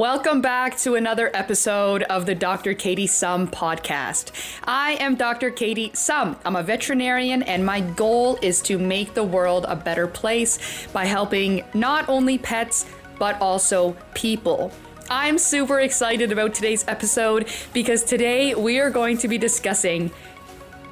Welcome 0.00 0.40
back 0.40 0.78
to 0.78 0.94
another 0.94 1.30
episode 1.34 2.04
of 2.04 2.24
the 2.24 2.34
Dr. 2.34 2.72
Katie 2.72 3.06
Sum 3.06 3.46
podcast. 3.46 4.32
I 4.64 4.92
am 4.92 5.14
Dr. 5.14 5.50
Katie 5.50 5.90
Sum. 5.92 6.38
I'm 6.42 6.56
a 6.56 6.62
veterinarian, 6.62 7.42
and 7.42 7.66
my 7.66 7.82
goal 7.82 8.38
is 8.40 8.62
to 8.62 8.78
make 8.78 9.12
the 9.12 9.22
world 9.22 9.66
a 9.68 9.76
better 9.76 10.06
place 10.06 10.86
by 10.94 11.04
helping 11.04 11.64
not 11.74 12.08
only 12.08 12.38
pets, 12.38 12.86
but 13.18 13.38
also 13.42 13.94
people. 14.14 14.72
I'm 15.10 15.36
super 15.36 15.80
excited 15.80 16.32
about 16.32 16.54
today's 16.54 16.82
episode 16.88 17.46
because 17.74 18.02
today 18.02 18.54
we 18.54 18.78
are 18.78 18.88
going 18.88 19.18
to 19.18 19.28
be 19.28 19.36
discussing 19.36 20.10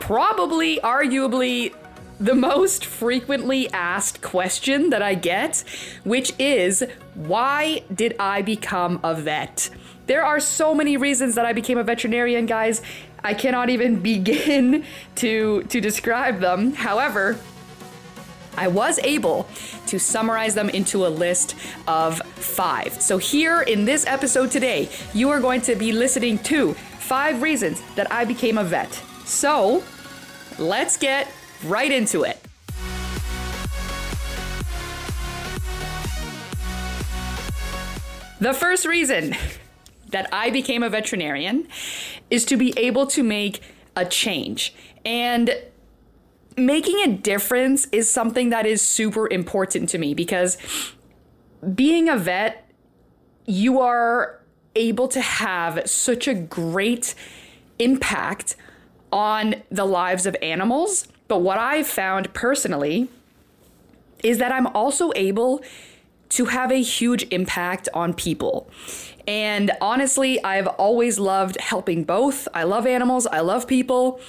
probably, 0.00 0.80
arguably, 0.80 1.72
the 2.20 2.34
most 2.34 2.84
frequently 2.84 3.70
asked 3.72 4.20
question 4.22 4.90
that 4.90 5.02
I 5.02 5.14
get, 5.14 5.64
which 6.04 6.32
is 6.38 6.84
why 7.14 7.82
did 7.94 8.16
I 8.18 8.42
become 8.42 9.00
a 9.02 9.14
vet? 9.14 9.70
There 10.06 10.24
are 10.24 10.40
so 10.40 10.74
many 10.74 10.96
reasons 10.96 11.34
that 11.34 11.44
I 11.44 11.52
became 11.52 11.78
a 11.78 11.84
veterinarian, 11.84 12.46
guys. 12.46 12.82
I 13.22 13.34
cannot 13.34 13.70
even 13.70 14.00
begin 14.12 14.84
to 15.16 15.62
to 15.64 15.80
describe 15.80 16.40
them. 16.40 16.72
However, 16.72 17.38
I 18.56 18.66
was 18.66 18.98
able 19.04 19.48
to 19.86 20.00
summarize 20.00 20.54
them 20.54 20.68
into 20.70 21.06
a 21.06 21.08
list 21.08 21.54
of 21.86 22.20
five. 22.34 23.00
So, 23.00 23.18
here 23.18 23.62
in 23.62 23.84
this 23.84 24.04
episode 24.06 24.50
today, 24.50 24.88
you 25.14 25.30
are 25.30 25.38
going 25.38 25.60
to 25.62 25.76
be 25.76 25.92
listening 25.92 26.38
to 26.40 26.74
five 26.98 27.40
reasons 27.40 27.80
that 27.94 28.10
I 28.10 28.24
became 28.24 28.58
a 28.58 28.64
vet. 28.64 28.92
So, 29.24 29.84
let's 30.58 30.96
get 30.96 31.28
right 31.64 31.90
into 31.90 32.22
it. 32.24 32.38
The 38.40 38.54
first 38.54 38.86
reason 38.86 39.34
that 40.10 40.28
I 40.32 40.50
became 40.50 40.82
a 40.82 40.88
veterinarian 40.88 41.68
is 42.30 42.44
to 42.46 42.56
be 42.56 42.72
able 42.78 43.06
to 43.08 43.22
make 43.22 43.62
a 43.96 44.04
change. 44.04 44.74
And 45.04 45.54
making 46.56 47.00
a 47.00 47.08
difference 47.08 47.86
is 47.92 48.10
something 48.10 48.50
that 48.50 48.66
is 48.66 48.80
super 48.80 49.28
important 49.30 49.88
to 49.90 49.98
me 49.98 50.14
because 50.14 50.56
being 51.74 52.08
a 52.08 52.16
vet, 52.16 52.70
you 53.44 53.80
are 53.80 54.40
able 54.74 55.08
to 55.08 55.20
have 55.20 55.88
such 55.88 56.28
a 56.28 56.34
great 56.34 57.14
impact 57.78 58.56
on 59.10 59.56
the 59.70 59.84
lives 59.84 60.26
of 60.26 60.36
animals 60.42 61.08
but 61.28 61.38
what 61.38 61.58
I've 61.58 61.86
found 61.86 62.32
personally 62.34 63.08
is 64.22 64.38
that 64.38 64.50
I'm 64.50 64.66
also 64.68 65.12
able 65.14 65.62
to 66.30 66.46
have 66.46 66.70
a 66.70 66.82
huge 66.82 67.24
impact 67.30 67.88
on 67.94 68.12
people. 68.12 68.68
And 69.26 69.70
honestly, 69.80 70.42
I've 70.42 70.66
always 70.66 71.18
loved 71.18 71.60
helping 71.60 72.04
both. 72.04 72.48
I 72.52 72.64
love 72.64 72.86
animals, 72.86 73.26
I 73.26 73.40
love 73.40 73.66
people. 73.66 74.20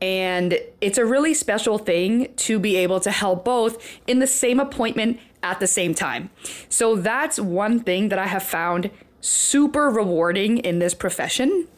And 0.00 0.58
it's 0.80 0.98
a 0.98 1.04
really 1.04 1.32
special 1.32 1.78
thing 1.78 2.32
to 2.34 2.58
be 2.58 2.76
able 2.76 2.98
to 3.00 3.10
help 3.12 3.44
both 3.44 3.78
in 4.08 4.18
the 4.18 4.26
same 4.26 4.58
appointment 4.58 5.20
at 5.44 5.60
the 5.60 5.68
same 5.68 5.94
time. 5.94 6.30
So 6.68 6.96
that's 6.96 7.38
one 7.38 7.80
thing 7.80 8.08
that 8.08 8.18
I 8.18 8.26
have 8.26 8.42
found 8.42 8.90
super 9.20 9.88
rewarding 9.90 10.58
in 10.58 10.80
this 10.80 10.94
profession. 10.94 11.68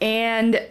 And 0.00 0.62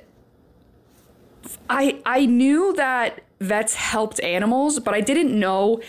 I 1.69 2.01
I 2.05 2.25
knew 2.25 2.73
that 2.73 3.21
vets 3.39 3.75
helped 3.75 4.19
animals, 4.21 4.79
but 4.79 4.93
I 4.93 5.01
didn't 5.01 5.37
know 5.37 5.81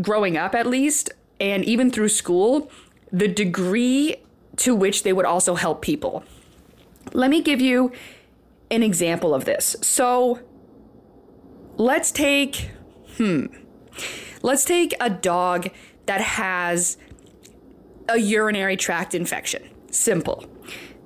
growing 0.00 0.36
up 0.36 0.54
at 0.54 0.66
least 0.66 1.10
and 1.40 1.64
even 1.64 1.90
through 1.90 2.08
school 2.08 2.70
the 3.12 3.28
degree 3.28 4.16
to 4.56 4.74
which 4.74 5.02
they 5.02 5.12
would 5.12 5.24
also 5.24 5.54
help 5.54 5.82
people. 5.82 6.24
Let 7.12 7.30
me 7.30 7.40
give 7.40 7.60
you 7.60 7.92
an 8.70 8.82
example 8.82 9.34
of 9.34 9.44
this. 9.44 9.76
So 9.82 10.40
let's 11.76 12.10
take 12.10 12.70
hmm 13.16 13.46
let's 14.42 14.64
take 14.64 14.94
a 15.00 15.10
dog 15.10 15.68
that 16.06 16.20
has 16.20 16.96
a 18.08 18.18
urinary 18.18 18.76
tract 18.76 19.14
infection. 19.14 19.68
Simple. 19.90 20.44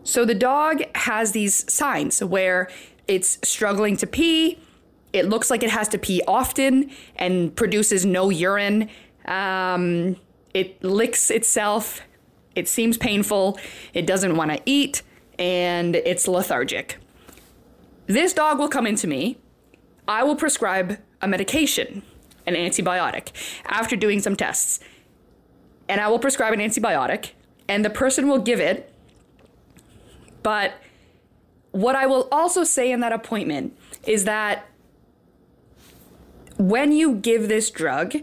So 0.05 0.25
the 0.25 0.35
dog 0.35 0.83
has 0.97 1.33
these 1.33 1.71
signs 1.73 2.23
where 2.23 2.69
it's 3.09 3.39
struggling 3.47 3.97
to 3.99 4.07
pee. 4.07 4.59
It 5.13 5.29
looks 5.29 5.51
like 5.51 5.63
it 5.63 5.71
has 5.71 5.89
to 5.89 5.99
pee 5.99 6.23
often 6.27 6.91
and 7.17 7.55
produces 7.55 8.07
no 8.07 8.31
urine. 8.31 8.89
Um, 9.27 10.17
it 10.55 10.83
licks 10.83 11.31
itself. 11.31 12.03
It 12.55 12.69
seems 12.69 12.97
painful. 12.97 13.59
It 13.95 14.07
doesn't 14.07 14.37
want 14.37 14.51
to 14.53 14.61
eat 14.67 15.03
and 15.39 15.97
it's 15.97 16.29
lethargic. 16.29 16.99
This 18.07 18.33
dog 18.33 18.59
will 18.59 18.69
come 18.69 18.87
into 18.87 19.07
me. 19.07 19.39
I 20.07 20.25
will 20.25 20.37
prescribe 20.37 20.99
a 21.21 21.29
medication, 21.29 22.03
an 22.47 22.55
antibiotic, 22.55 23.31
after 23.67 23.97
doing 23.97 24.21
some 24.21 24.37
tests. 24.37 24.81
And 25.89 26.01
I 26.01 26.09
will 26.09 26.19
prescribe 26.19 26.53
an 26.53 26.61
antibiotic, 26.61 27.31
and 27.69 27.85
the 27.85 27.91
person 27.91 28.29
will 28.29 28.39
give 28.39 28.61
it. 28.61 28.93
But 30.43 30.75
what 31.73 31.97
I 31.97 32.07
will 32.07 32.29
also 32.31 32.65
say 32.65 32.93
in 32.93 33.01
that 33.01 33.13
appointment 33.13 33.77
is 34.07 34.25
that 34.25 34.67
when 36.59 36.93
you 36.93 37.17
give 37.17 37.49
this 37.49 37.71
drug, 37.71 38.15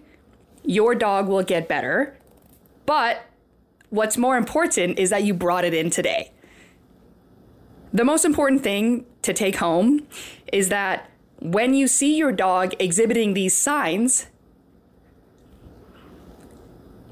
your 0.63 0.95
dog 0.95 1.27
will 1.27 1.43
get 1.43 1.67
better. 1.67 2.17
But 2.85 3.25
what's 3.89 4.17
more 4.17 4.37
important 4.37 4.99
is 4.99 5.09
that 5.09 5.23
you 5.23 5.33
brought 5.33 5.65
it 5.65 5.73
in 5.73 5.89
today. 5.89 6.31
The 7.91 8.05
most 8.05 8.23
important 8.23 8.61
thing 8.61 9.05
to 9.23 9.33
take 9.33 9.55
home 9.55 10.07
is 10.53 10.69
that 10.69 11.09
when 11.39 11.73
you 11.73 11.87
see 11.87 12.15
your 12.15 12.31
dog 12.31 12.73
exhibiting 12.79 13.33
these 13.33 13.55
signs, 13.55 14.27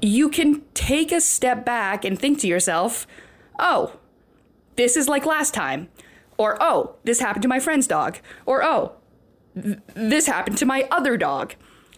you 0.00 0.28
can 0.28 0.62
take 0.74 1.10
a 1.10 1.20
step 1.20 1.64
back 1.64 2.04
and 2.04 2.16
think 2.16 2.38
to 2.40 2.46
yourself, 2.46 3.06
oh, 3.58 3.94
this 4.76 4.96
is 4.96 5.08
like 5.08 5.26
last 5.26 5.52
time. 5.52 5.88
Or, 6.38 6.56
oh, 6.60 6.94
this 7.04 7.20
happened 7.20 7.42
to 7.42 7.48
my 7.48 7.60
friend's 7.60 7.86
dog. 7.86 8.18
Or, 8.46 8.62
oh, 8.62 8.92
th- 9.60 9.78
this 9.94 10.26
happened 10.26 10.56
to 10.58 10.66
my 10.66 10.88
other 10.90 11.16
dog. 11.16 11.54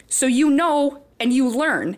So 0.07 0.25
you 0.25 0.49
know 0.49 1.03
and 1.19 1.31
you 1.31 1.47
learn. 1.47 1.97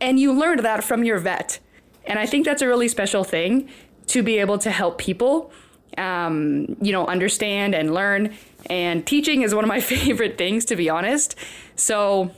And 0.00 0.20
you 0.20 0.32
learned 0.32 0.60
that 0.60 0.84
from 0.84 1.04
your 1.04 1.18
vet. 1.18 1.60
And 2.04 2.18
I 2.18 2.26
think 2.26 2.44
that's 2.44 2.60
a 2.60 2.68
really 2.68 2.88
special 2.88 3.24
thing 3.24 3.68
to 4.08 4.22
be 4.22 4.38
able 4.38 4.58
to 4.58 4.70
help 4.70 4.98
people, 4.98 5.50
um, 5.96 6.76
you 6.80 6.92
know, 6.92 7.06
understand 7.06 7.74
and 7.74 7.94
learn. 7.94 8.34
And 8.68 9.06
teaching 9.06 9.42
is 9.42 9.54
one 9.54 9.64
of 9.64 9.68
my 9.68 9.80
favorite 9.94 10.36
things, 10.36 10.64
to 10.66 10.76
be 10.76 10.90
honest. 10.90 11.36
So 11.76 12.30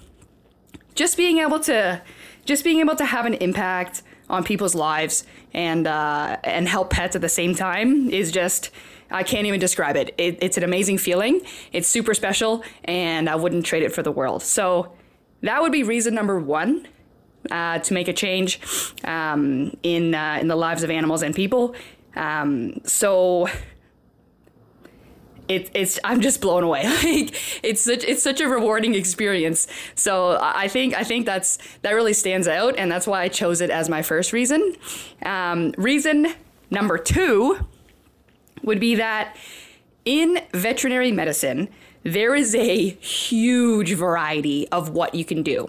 just 0.95 1.17
being 1.17 1.39
able 1.39 1.61
to, 1.61 2.03
just 2.45 2.63
being 2.63 2.81
able 2.81 2.97
to 2.97 3.05
have 3.05 3.27
an 3.27 3.35
impact 3.35 4.03
on 4.31 4.45
people's 4.45 4.75
lives 4.75 5.25
and 5.55 5.87
uh, 5.87 6.37
and 6.45 6.69
help 6.69 6.91
pets 6.91 7.17
at 7.17 7.23
the 7.23 7.29
same 7.29 7.55
time 7.55 8.11
is 8.11 8.31
just 8.31 8.71
I 9.11 9.23
can't 9.23 9.47
even 9.47 9.61
describe 9.61 9.97
it. 9.97 10.15
it. 10.19 10.39
It's 10.41 10.57
an 10.57 10.65
amazing 10.65 10.99
feeling. 10.99 11.41
It's 11.73 11.89
super 11.89 12.15
special, 12.15 12.63
and 12.85 13.29
I 13.29 13.37
wouldn't 13.37 13.65
trade 13.65 13.83
it 13.83 13.93
for 13.93 14.03
the 14.03 14.13
world. 14.13 14.43
So 14.43 14.93
that 15.43 15.63
would 15.63 15.73
be 15.73 15.83
reason 15.83 16.15
number 16.15 16.39
one 16.39 16.87
uh, 17.51 17.79
to 17.79 17.95
make 17.95 18.09
a 18.09 18.13
change 18.13 18.61
um, 19.05 19.77
in 19.83 20.15
uh, 20.15 20.39
in 20.41 20.49
the 20.49 20.57
lives 20.57 20.83
of 20.83 20.91
animals 20.91 21.23
and 21.23 21.35
people. 21.35 21.75
Um, 22.17 22.81
so 22.85 23.49
it, 25.49 25.71
it's 25.75 25.99
I'm 26.05 26.21
just 26.21 26.41
blown 26.41 26.63
away. 26.63 26.83
like 27.03 27.35
it's 27.63 27.83
such 27.83 28.05
it's 28.05 28.23
such 28.23 28.41
a 28.41 28.49
rewarding 28.49 28.95
experience. 28.95 29.67
So 29.95 30.39
I 30.41 30.69
think 30.69 30.95
I 30.95 31.05
think 31.05 31.27
that's 31.27 31.59
that 31.83 31.93
really 31.93 32.13
stands 32.13 32.47
out, 32.47 32.77
and 32.77 32.91
that's 32.91 33.07
why 33.07 33.23
I 33.23 33.29
chose 33.29 33.61
it 33.61 33.71
as 33.71 33.89
my 33.89 34.03
first 34.03 34.33
reason. 34.33 34.77
Um, 35.25 35.73
reason 35.79 36.35
number 36.71 36.99
two 36.99 37.59
would 38.69 38.79
be 38.79 38.95
that 38.95 39.35
in 40.05 40.39
veterinary 40.53 41.11
medicine 41.11 41.69
there 42.05 42.35
is 42.35 42.55
a 42.55 42.91
huge 42.91 43.95
variety 43.95 44.69
of 44.69 44.91
what 44.91 45.15
you 45.15 45.25
can 45.25 45.43
do. 45.43 45.69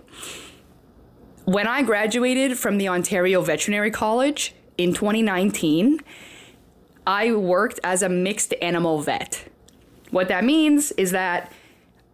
When 1.45 1.65
I 1.65 1.81
graduated 1.81 2.59
from 2.59 2.77
the 2.77 2.87
Ontario 2.89 3.41
Veterinary 3.41 3.89
College 3.89 4.53
in 4.77 4.93
2019, 4.93 5.99
I 7.07 7.31
worked 7.31 7.79
as 7.83 8.03
a 8.03 8.09
mixed 8.09 8.53
animal 8.61 9.01
vet. 9.01 9.45
What 10.11 10.27
that 10.27 10.43
means 10.43 10.91
is 10.91 11.11
that 11.11 11.51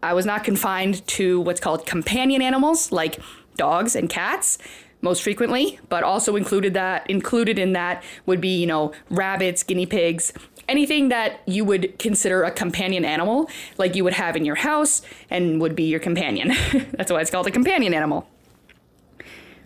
I 0.02 0.14
was 0.14 0.26
not 0.26 0.44
confined 0.44 1.06
to 1.08 1.42
what's 1.42 1.60
called 1.60 1.86
companion 1.86 2.42
animals 2.42 2.92
like 2.92 3.20
dogs 3.58 3.96
and 3.96 4.10
cats 4.10 4.58
most 5.06 5.24
frequently, 5.24 5.80
but 5.88 6.04
also 6.04 6.36
included 6.36 6.74
that 6.74 7.10
included 7.10 7.57
in 7.57 7.72
that 7.74 8.04
would 8.25 8.42
be, 8.42 8.57
you 8.57 8.66
know, 8.66 8.92
rabbits, 9.10 9.63
guinea 9.63 9.86
pigs, 9.86 10.34
anything 10.68 11.10
that 11.10 11.40
you 11.46 11.63
would 11.63 11.98
consider 12.00 12.44
a 12.44 12.52
companion 12.52 13.06
animal, 13.06 13.48
like 13.78 13.96
you 13.96 14.04
would 14.04 14.13
have 14.13 14.36
in 14.36 14.44
your 14.44 14.56
house 14.56 15.02
and 15.30 15.62
would 15.62 15.75
be 15.75 15.84
your 15.84 16.00
companion. 16.00 16.50
That's 16.94 17.12
why 17.12 17.22
it's 17.22 17.30
called 17.30 17.48
a 17.48 17.52
companion 17.52 17.94
animal. 17.94 18.28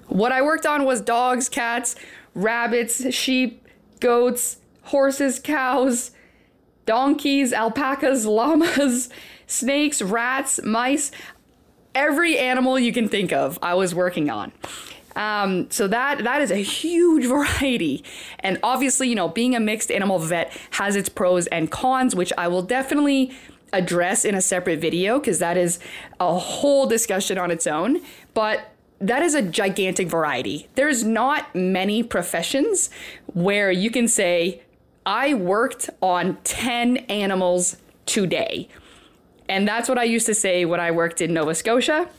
What 0.08 0.32
I 0.32 0.42
worked 0.42 0.66
on 0.66 0.84
was 0.84 1.02
dogs, 1.02 1.48
cats, 1.48 1.96
rabbits, 2.36 3.14
sheep, 3.14 3.66
goats, 4.02 4.58
horses, 4.84 5.40
cows, 5.40 6.12
donkeys, 6.86 7.54
alpacas, 7.54 8.26
llamas, 8.26 9.10
snakes, 9.48 10.02
rats, 10.02 10.60
mice, 10.64 11.12
every 11.96 12.38
animal 12.38 12.78
you 12.78 12.92
can 12.92 13.08
think 13.08 13.32
of, 13.32 13.58
I 13.62 13.74
was 13.76 13.96
working 13.96 14.30
on. 14.30 14.52
Um, 15.16 15.70
so 15.72 15.88
that 15.88 16.24
that 16.24 16.42
is 16.42 16.52
a 16.52 16.58
huge 16.58 17.26
variety, 17.28 18.04
and 18.40 18.60
obviously, 18.64 19.10
you 19.10 19.16
know, 19.16 19.28
being 19.28 19.56
a 19.56 19.60
mixed 19.60 19.92
animal 19.92 20.20
vet 20.20 20.56
has 20.72 20.96
its 20.96 21.10
pros 21.10 21.48
and 21.48 21.72
cons, 21.72 22.16
which 22.16 22.32
I 22.38 22.48
will 22.48 22.62
definitely 22.62 23.32
address 23.74 24.26
in 24.26 24.36
a 24.36 24.42
separate 24.42 24.80
video 24.80 25.20
because 25.20 25.40
that 25.40 25.58
is 25.58 25.80
a 26.20 26.38
whole 26.38 26.88
discussion 26.88 27.38
on 27.38 27.52
its 27.52 27.68
own. 27.68 28.02
But 28.34 28.72
that 29.00 29.24
is 29.24 29.34
a 29.34 29.42
gigantic 29.42 30.08
variety. 30.10 30.68
There's 30.76 31.04
not 31.04 31.54
many 31.56 32.04
professions 32.04 32.90
where 33.28 33.72
you 33.72 33.92
can 33.92 34.08
say, 34.08 34.62
I 35.06 35.34
worked 35.34 35.90
on 36.02 36.38
10 36.44 36.98
animals 36.98 37.78
today. 38.06 38.68
And 39.48 39.68
that's 39.68 39.90
what 39.90 39.98
I 39.98 40.04
used 40.04 40.26
to 40.28 40.36
say 40.36 40.66
when 40.66 40.80
I 40.80 40.92
worked 40.92 41.22
in 41.22 41.34
Nova 41.34 41.56
Scotia 41.56 42.10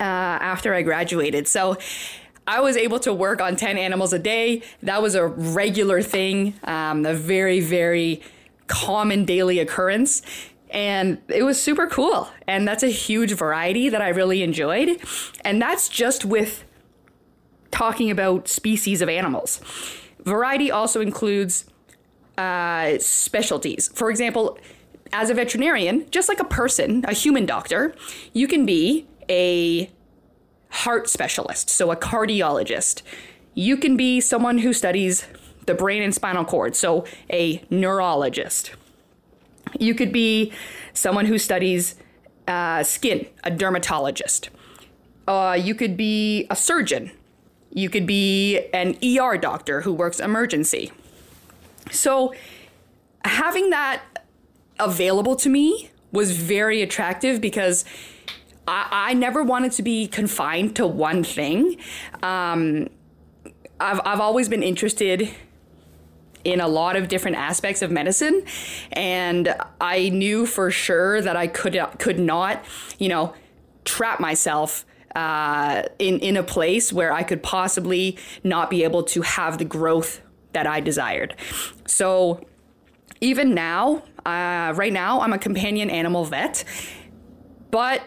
uh, 0.00 0.02
after 0.02 0.74
I 0.74 0.82
graduated. 0.82 1.48
So 1.48 1.76
I 2.46 2.60
was 2.60 2.76
able 2.76 2.98
to 3.00 3.12
work 3.12 3.40
on 3.40 3.56
10 3.56 3.76
animals 3.76 4.12
a 4.12 4.18
day. 4.18 4.62
That 4.82 5.02
was 5.02 5.14
a 5.14 5.26
regular 5.26 6.02
thing, 6.02 6.54
um, 6.64 7.04
a 7.04 7.14
very, 7.14 7.60
very 7.60 8.22
common 8.66 9.24
daily 9.24 9.58
occurrence 9.58 10.22
and 10.70 11.18
it 11.28 11.42
was 11.42 11.60
super 11.60 11.86
cool. 11.86 12.28
And 12.46 12.66
that's 12.66 12.82
a 12.82 12.88
huge 12.88 13.32
variety 13.32 13.88
that 13.88 14.02
I 14.02 14.08
really 14.08 14.42
enjoyed. 14.42 15.00
And 15.44 15.60
that's 15.60 15.88
just 15.88 16.24
with 16.24 16.64
talking 17.70 18.10
about 18.10 18.48
species 18.48 19.02
of 19.02 19.08
animals. 19.08 19.60
Variety 20.24 20.70
also 20.70 21.00
includes 21.00 21.64
uh, 22.36 22.98
specialties. 22.98 23.88
For 23.94 24.10
example, 24.10 24.58
as 25.12 25.30
a 25.30 25.34
veterinarian, 25.34 26.08
just 26.10 26.28
like 26.28 26.40
a 26.40 26.44
person, 26.44 27.04
a 27.08 27.14
human 27.14 27.46
doctor, 27.46 27.94
you 28.32 28.46
can 28.46 28.66
be 28.66 29.06
a 29.28 29.90
heart 30.70 31.08
specialist, 31.08 31.70
so 31.70 31.90
a 31.90 31.96
cardiologist. 31.96 33.02
You 33.54 33.76
can 33.76 33.96
be 33.96 34.20
someone 34.20 34.58
who 34.58 34.72
studies 34.72 35.26
the 35.66 35.74
brain 35.74 36.02
and 36.02 36.14
spinal 36.14 36.44
cord, 36.44 36.76
so 36.76 37.04
a 37.30 37.62
neurologist. 37.70 38.72
You 39.78 39.94
could 39.94 40.12
be 40.12 40.52
someone 40.92 41.26
who 41.26 41.38
studies 41.38 41.96
uh, 42.46 42.82
skin, 42.82 43.26
a 43.44 43.50
dermatologist. 43.50 44.50
Uh, 45.26 45.58
you 45.60 45.74
could 45.74 45.96
be 45.96 46.46
a 46.50 46.56
surgeon. 46.56 47.10
You 47.70 47.90
could 47.90 48.06
be 48.06 48.66
an 48.72 48.96
ER 49.04 49.36
doctor 49.36 49.82
who 49.82 49.92
works 49.92 50.20
emergency. 50.20 50.90
So, 51.90 52.34
having 53.24 53.70
that 53.70 54.02
available 54.78 55.36
to 55.36 55.48
me 55.48 55.90
was 56.12 56.32
very 56.32 56.80
attractive 56.80 57.40
because 57.40 57.84
I, 58.68 58.86
I 58.90 59.14
never 59.14 59.42
wanted 59.42 59.72
to 59.72 59.82
be 59.82 60.06
confined 60.06 60.76
to 60.76 60.86
one 60.86 61.24
thing. 61.24 61.78
Um, 62.22 62.88
I've, 63.80 64.00
I've 64.04 64.20
always 64.20 64.48
been 64.48 64.62
interested 64.62 65.30
in 66.44 66.60
a 66.60 66.68
lot 66.68 66.94
of 66.94 67.08
different 67.08 67.36
aspects 67.36 67.82
of 67.82 67.90
medicine 67.90 68.42
and 68.92 69.54
I 69.80 70.10
knew 70.10 70.46
for 70.46 70.70
sure 70.70 71.20
that 71.20 71.36
I 71.36 71.46
could 71.46 71.78
could 71.98 72.18
not, 72.18 72.64
you 72.98 73.08
know, 73.08 73.34
trap 73.84 74.20
myself 74.20 74.84
uh, 75.16 75.82
in 75.98 76.20
in 76.20 76.36
a 76.36 76.42
place 76.42 76.92
where 76.92 77.12
I 77.12 77.22
could 77.22 77.42
possibly 77.42 78.18
not 78.44 78.70
be 78.70 78.84
able 78.84 79.02
to 79.04 79.22
have 79.22 79.58
the 79.58 79.64
growth 79.64 80.20
that 80.52 80.66
I 80.66 80.80
desired. 80.80 81.34
So 81.86 82.46
even 83.20 83.52
now, 83.54 84.04
uh, 84.24 84.72
right 84.76 84.92
now, 84.92 85.20
I'm 85.20 85.32
a 85.32 85.38
companion 85.38 85.90
animal 85.90 86.24
vet, 86.24 86.64
but 87.70 88.02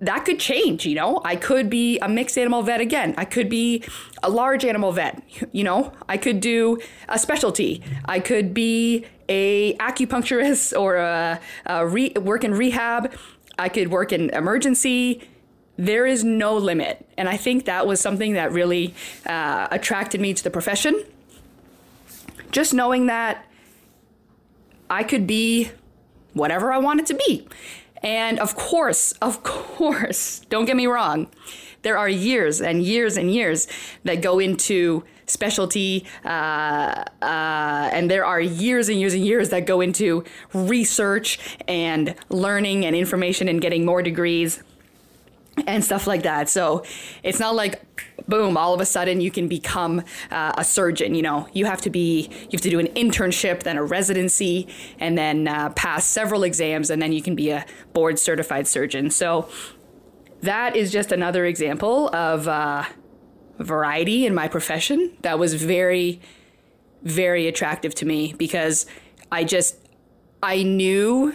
that 0.00 0.24
could 0.24 0.38
change, 0.38 0.84
you 0.86 0.94
know. 0.94 1.20
I 1.24 1.36
could 1.36 1.70
be 1.70 1.98
a 2.00 2.08
mixed 2.08 2.36
animal 2.36 2.62
vet 2.62 2.80
again. 2.80 3.14
I 3.16 3.24
could 3.24 3.48
be 3.48 3.84
a 4.22 4.28
large 4.28 4.64
animal 4.64 4.92
vet, 4.92 5.22
you 5.52 5.64
know. 5.64 5.92
I 6.08 6.16
could 6.16 6.40
do 6.40 6.78
a 7.08 7.18
specialty. 7.18 7.82
I 8.04 8.20
could 8.20 8.52
be 8.52 9.06
a 9.28 9.74
acupuncturist 9.76 10.78
or 10.78 10.96
a, 10.96 11.40
a 11.66 11.86
re- 11.86 12.12
work 12.20 12.44
in 12.44 12.52
rehab. 12.54 13.14
I 13.58 13.68
could 13.68 13.90
work 13.90 14.12
in 14.12 14.30
emergency. 14.30 15.28
There 15.76 16.06
is 16.06 16.22
no 16.22 16.56
limit, 16.56 17.06
and 17.18 17.28
I 17.28 17.36
think 17.36 17.64
that 17.64 17.86
was 17.86 18.00
something 18.00 18.34
that 18.34 18.52
really 18.52 18.94
uh, 19.26 19.68
attracted 19.70 20.20
me 20.20 20.32
to 20.34 20.44
the 20.44 20.50
profession. 20.50 21.02
Just 22.52 22.72
knowing 22.72 23.06
that 23.06 23.44
I 24.88 25.02
could 25.02 25.26
be 25.26 25.70
whatever 26.32 26.72
I 26.72 26.78
wanted 26.78 27.06
to 27.06 27.14
be. 27.14 27.48
And 28.04 28.38
of 28.38 28.54
course, 28.54 29.12
of 29.22 29.42
course, 29.42 30.40
don't 30.50 30.66
get 30.66 30.76
me 30.76 30.86
wrong, 30.86 31.28
there 31.82 31.98
are 31.98 32.08
years 32.08 32.60
and 32.60 32.82
years 32.82 33.16
and 33.16 33.30
years 33.30 33.66
that 34.04 34.22
go 34.22 34.38
into 34.38 35.04
specialty, 35.26 36.06
uh, 36.24 36.28
uh, 37.22 37.90
and 37.92 38.10
there 38.10 38.24
are 38.24 38.40
years 38.40 38.88
and 38.88 39.00
years 39.00 39.14
and 39.14 39.24
years 39.24 39.48
that 39.50 39.66
go 39.66 39.80
into 39.80 40.24
research 40.52 41.38
and 41.66 42.14
learning 42.28 42.84
and 42.84 42.94
information 42.94 43.48
and 43.48 43.60
getting 43.60 43.84
more 43.84 44.02
degrees 44.02 44.62
and 45.66 45.84
stuff 45.84 46.06
like 46.06 46.22
that. 46.24 46.48
So 46.48 46.84
it's 47.22 47.38
not 47.38 47.54
like 47.54 47.82
boom, 48.28 48.56
all 48.56 48.74
of 48.74 48.80
a 48.80 48.86
sudden 48.86 49.20
you 49.20 49.30
can 49.30 49.48
become 49.48 50.02
uh, 50.30 50.52
a 50.56 50.64
surgeon. 50.64 51.14
You 51.14 51.22
know, 51.22 51.48
you 51.52 51.66
have 51.66 51.80
to 51.82 51.90
be, 51.90 52.28
you 52.30 52.50
have 52.52 52.60
to 52.62 52.70
do 52.70 52.78
an 52.78 52.88
internship, 52.88 53.62
then 53.62 53.76
a 53.76 53.84
residency, 53.84 54.68
and 54.98 55.16
then 55.16 55.48
uh, 55.48 55.70
pass 55.70 56.04
several 56.06 56.42
exams, 56.42 56.90
and 56.90 57.00
then 57.00 57.12
you 57.12 57.22
can 57.22 57.34
be 57.34 57.50
a 57.50 57.64
board 57.92 58.18
certified 58.18 58.66
surgeon. 58.66 59.10
So 59.10 59.48
that 60.42 60.76
is 60.76 60.92
just 60.92 61.12
another 61.12 61.44
example 61.46 62.14
of 62.14 62.48
uh, 62.48 62.84
variety 63.58 64.26
in 64.26 64.34
my 64.34 64.48
profession 64.48 65.16
that 65.22 65.38
was 65.38 65.54
very, 65.54 66.20
very 67.02 67.46
attractive 67.46 67.94
to 67.96 68.06
me 68.06 68.34
because 68.36 68.86
I 69.30 69.44
just, 69.44 69.76
I 70.42 70.62
knew 70.62 71.34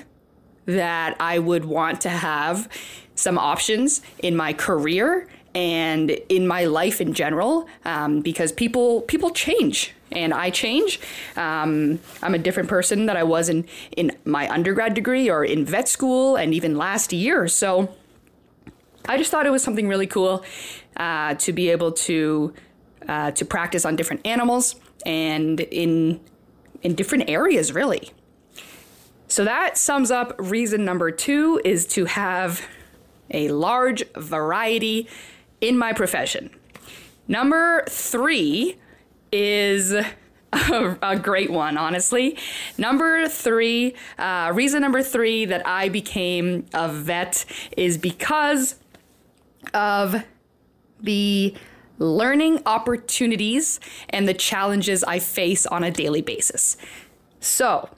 that 0.65 1.15
I 1.19 1.39
would 1.39 1.65
want 1.65 2.01
to 2.01 2.09
have 2.09 2.69
some 3.15 3.37
options 3.37 4.01
in 4.19 4.35
my 4.35 4.53
career 4.53 5.27
and 5.55 6.11
in 6.11 6.47
my 6.47 6.65
life 6.65 7.01
in 7.01 7.13
general 7.13 7.67
um, 7.85 8.21
because 8.21 8.51
people 8.51 9.01
people 9.01 9.31
change 9.31 9.93
and 10.11 10.33
I 10.33 10.49
change. 10.49 10.99
Um, 11.35 11.99
I'm 12.21 12.33
a 12.33 12.37
different 12.37 12.69
person 12.69 13.05
that 13.05 13.17
I 13.17 13.23
was 13.23 13.49
in 13.49 13.65
in 13.95 14.15
my 14.25 14.49
undergrad 14.49 14.93
degree 14.93 15.29
or 15.29 15.43
in 15.43 15.65
vet 15.65 15.87
school 15.87 16.35
and 16.35 16.53
even 16.53 16.77
last 16.77 17.13
year. 17.13 17.47
So 17.47 17.95
I 19.07 19.17
just 19.17 19.31
thought 19.31 19.45
it 19.45 19.51
was 19.51 19.63
something 19.63 19.87
really 19.87 20.07
cool 20.07 20.43
uh, 20.97 21.35
to 21.35 21.53
be 21.53 21.69
able 21.69 21.91
to 21.93 22.53
uh, 23.07 23.31
to 23.31 23.45
practice 23.45 23.85
on 23.85 23.95
different 23.95 24.25
animals 24.25 24.75
and 25.05 25.59
in 25.59 26.19
in 26.81 26.95
different 26.95 27.29
areas 27.29 27.73
really. 27.73 28.11
So 29.27 29.43
that 29.45 29.77
sums 29.77 30.09
up 30.09 30.35
reason 30.39 30.85
number 30.85 31.11
two 31.11 31.61
is 31.63 31.85
to 31.87 32.05
have 32.05 32.65
a 33.31 33.49
large 33.49 34.03
variety 34.13 35.07
in 35.61 35.77
my 35.77 35.93
profession. 35.93 36.49
Number 37.27 37.83
three 37.87 38.77
is 39.31 39.93
a, 39.93 40.05
a, 41.01 41.19
great 41.19 41.51
one, 41.51 41.77
honestly. 41.77 42.37
Number 42.77 43.27
three, 43.27 43.95
uh, 44.17 44.51
reason 44.53 44.81
number 44.81 45.03
three 45.03 45.45
that 45.45 45.65
I 45.67 45.89
became 45.89 46.65
a 46.73 46.91
vet 46.91 47.45
is 47.77 47.97
because 47.97 48.75
of 49.73 50.23
the 51.01 51.55
learning 51.99 52.61
opportunities 52.65 53.79
and 54.09 54.27
the 54.27 54.33
challenges 54.33 55.03
I 55.03 55.19
face 55.19 55.65
on 55.65 55.83
a 55.83 55.91
daily 55.91 56.21
basis. 56.21 56.77
So, 57.41 57.89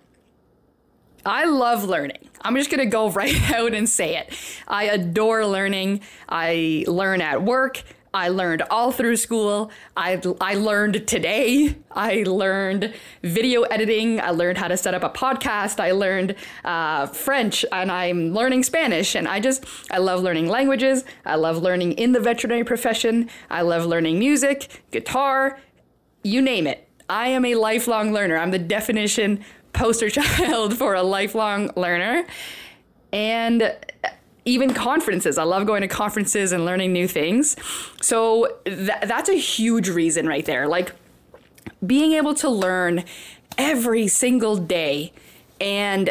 I 1.26 1.46
love 1.46 1.84
learning. 1.84 2.30
I'm 2.42 2.56
just 2.56 2.70
going 2.70 2.80
to 2.80 2.86
go 2.86 3.10
right 3.12 3.52
out 3.52 3.74
and 3.74 3.88
say 3.88 4.18
it. 4.18 4.34
I 4.68 4.86
adore 4.86 5.46
learning. 5.46 6.02
I 6.28 6.86
learn 6.88 7.22
at 7.22 7.44
work. 7.44 7.84
I 8.14 8.28
learned 8.28 8.64
all 8.64 8.92
through 8.92 9.16
school. 9.16 9.72
I, 9.96 10.22
I 10.42 10.56
learned 10.56 11.08
today. 11.08 11.78
I 11.92 12.24
learned 12.24 12.94
video 13.24 13.62
editing. 13.64 14.20
I 14.20 14.32
learned 14.32 14.58
how 14.58 14.68
to 14.68 14.76
set 14.76 14.94
up 14.94 15.04
a 15.04 15.10
podcast. 15.10 15.80
I 15.80 15.92
learned 15.92 16.36
uh, 16.66 17.08
French 17.08 17.64
and 17.72 17.90
I'm 17.90 18.34
learning 18.34 18.64
Spanish. 18.64 19.16
And 19.16 19.30
I 19.30 19.40
just, 19.40 19.64
I 19.90 20.00
love 20.00 20.22
learning 20.24 20.48
languages. 20.48 21.06
I 21.26 21.36
love 21.36 21.62
learning 21.62 21.94
in 21.94 22.12
the 22.12 22.20
veterinary 22.20 22.66
profession. 22.66 23.30
I 23.50 23.62
love 23.62 23.86
learning 23.86 24.20
music, 24.20 24.82
guitar, 24.92 25.60
you 26.22 26.42
name 26.42 26.68
it. 26.68 26.88
I 27.10 27.30
am 27.30 27.46
a 27.46 27.56
lifelong 27.56 28.12
learner. 28.12 28.38
I'm 28.38 28.52
the 28.52 28.60
definition 28.60 29.44
poster 29.74 30.10
child 30.12 30.78
for 30.78 30.94
a 30.94 31.04
lifelong 31.04 31.72
learner. 31.76 32.26
And 33.14 33.76
even 34.46 34.74
conferences. 34.74 35.38
I 35.38 35.44
love 35.44 35.68
going 35.68 35.82
to 35.82 35.88
conferences 35.88 36.52
and 36.52 36.66
learning 36.66 36.94
new 36.94 37.08
things. 37.08 37.56
So 38.02 38.58
th- 38.66 38.90
that's 39.04 39.30
a 39.30 39.38
huge 39.38 39.88
reason 39.90 40.28
right 40.28 40.46
there. 40.46 40.68
Like 40.68 40.94
being 41.86 42.14
able 42.14 42.34
to 42.36 42.50
learn 42.50 43.04
every 43.58 44.08
single 44.08 44.58
day 44.58 45.14
and 45.60 46.10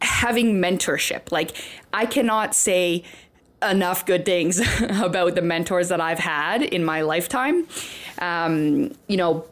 having 0.00 0.60
mentorship. 0.60 1.32
Like 1.32 1.56
I 1.92 2.06
cannot 2.06 2.54
say 2.54 3.02
enough 3.62 4.06
good 4.06 4.24
things 4.24 4.60
about 5.02 5.34
the 5.34 5.42
mentors 5.42 5.88
that 5.88 6.00
I've 6.00 6.20
had 6.20 6.62
in 6.62 6.84
my 6.84 7.02
lifetime. 7.02 7.66
Um, 8.20 8.92
you 9.08 9.16
know, 9.16 9.44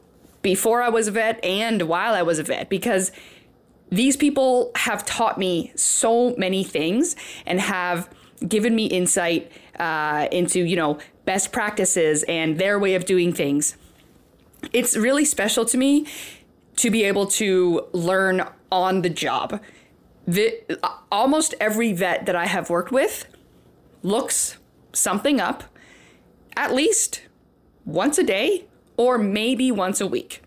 before 0.47 0.81
I 0.81 0.89
was 0.89 1.09
a 1.09 1.11
vet 1.11 1.45
and 1.45 1.83
while 1.83 2.15
I 2.15 2.23
was 2.23 2.39
a 2.39 2.45
vet, 2.45 2.69
because 2.69 3.11
these 3.91 4.17
people 4.17 4.71
have 4.77 5.05
taught 5.05 5.39
me 5.39 5.73
so 5.75 6.37
many 6.37 6.63
things 6.63 7.17
and 7.45 7.61
have 7.61 8.09
given 8.47 8.77
me 8.77 8.87
insight 8.87 9.51
uh, 9.81 10.29
into, 10.31 10.61
you 10.61 10.77
know, 10.77 11.01
best 11.25 11.51
practices 11.51 12.23
and 12.29 12.59
their 12.59 12.79
way 12.79 12.95
of 12.95 13.05
doing 13.07 13.33
things. 13.33 13.77
It's 14.73 14.97
really 14.97 15.25
special 15.25 15.65
to 15.65 15.77
me 15.77 16.07
to 16.77 16.93
be 16.93 17.03
able 17.03 17.27
to 17.43 17.85
learn 17.93 18.47
on 18.71 19.03
the 19.03 19.11
job. 19.11 19.61
The, 20.29 20.79
almost 21.11 21.57
every 21.61 21.93
vet 21.93 22.27
that 22.27 22.37
I 22.37 22.47
have 22.47 22.71
worked 22.71 22.93
with 22.93 23.27
looks 24.05 24.59
something 24.93 25.41
up 25.41 25.65
at 26.57 26.73
least 26.73 27.23
once 27.85 28.17
a 28.17 28.23
day 28.23 28.67
or 28.97 29.19
maybe 29.19 29.71
once 29.71 30.01
a 30.01 30.07
week. 30.07 30.43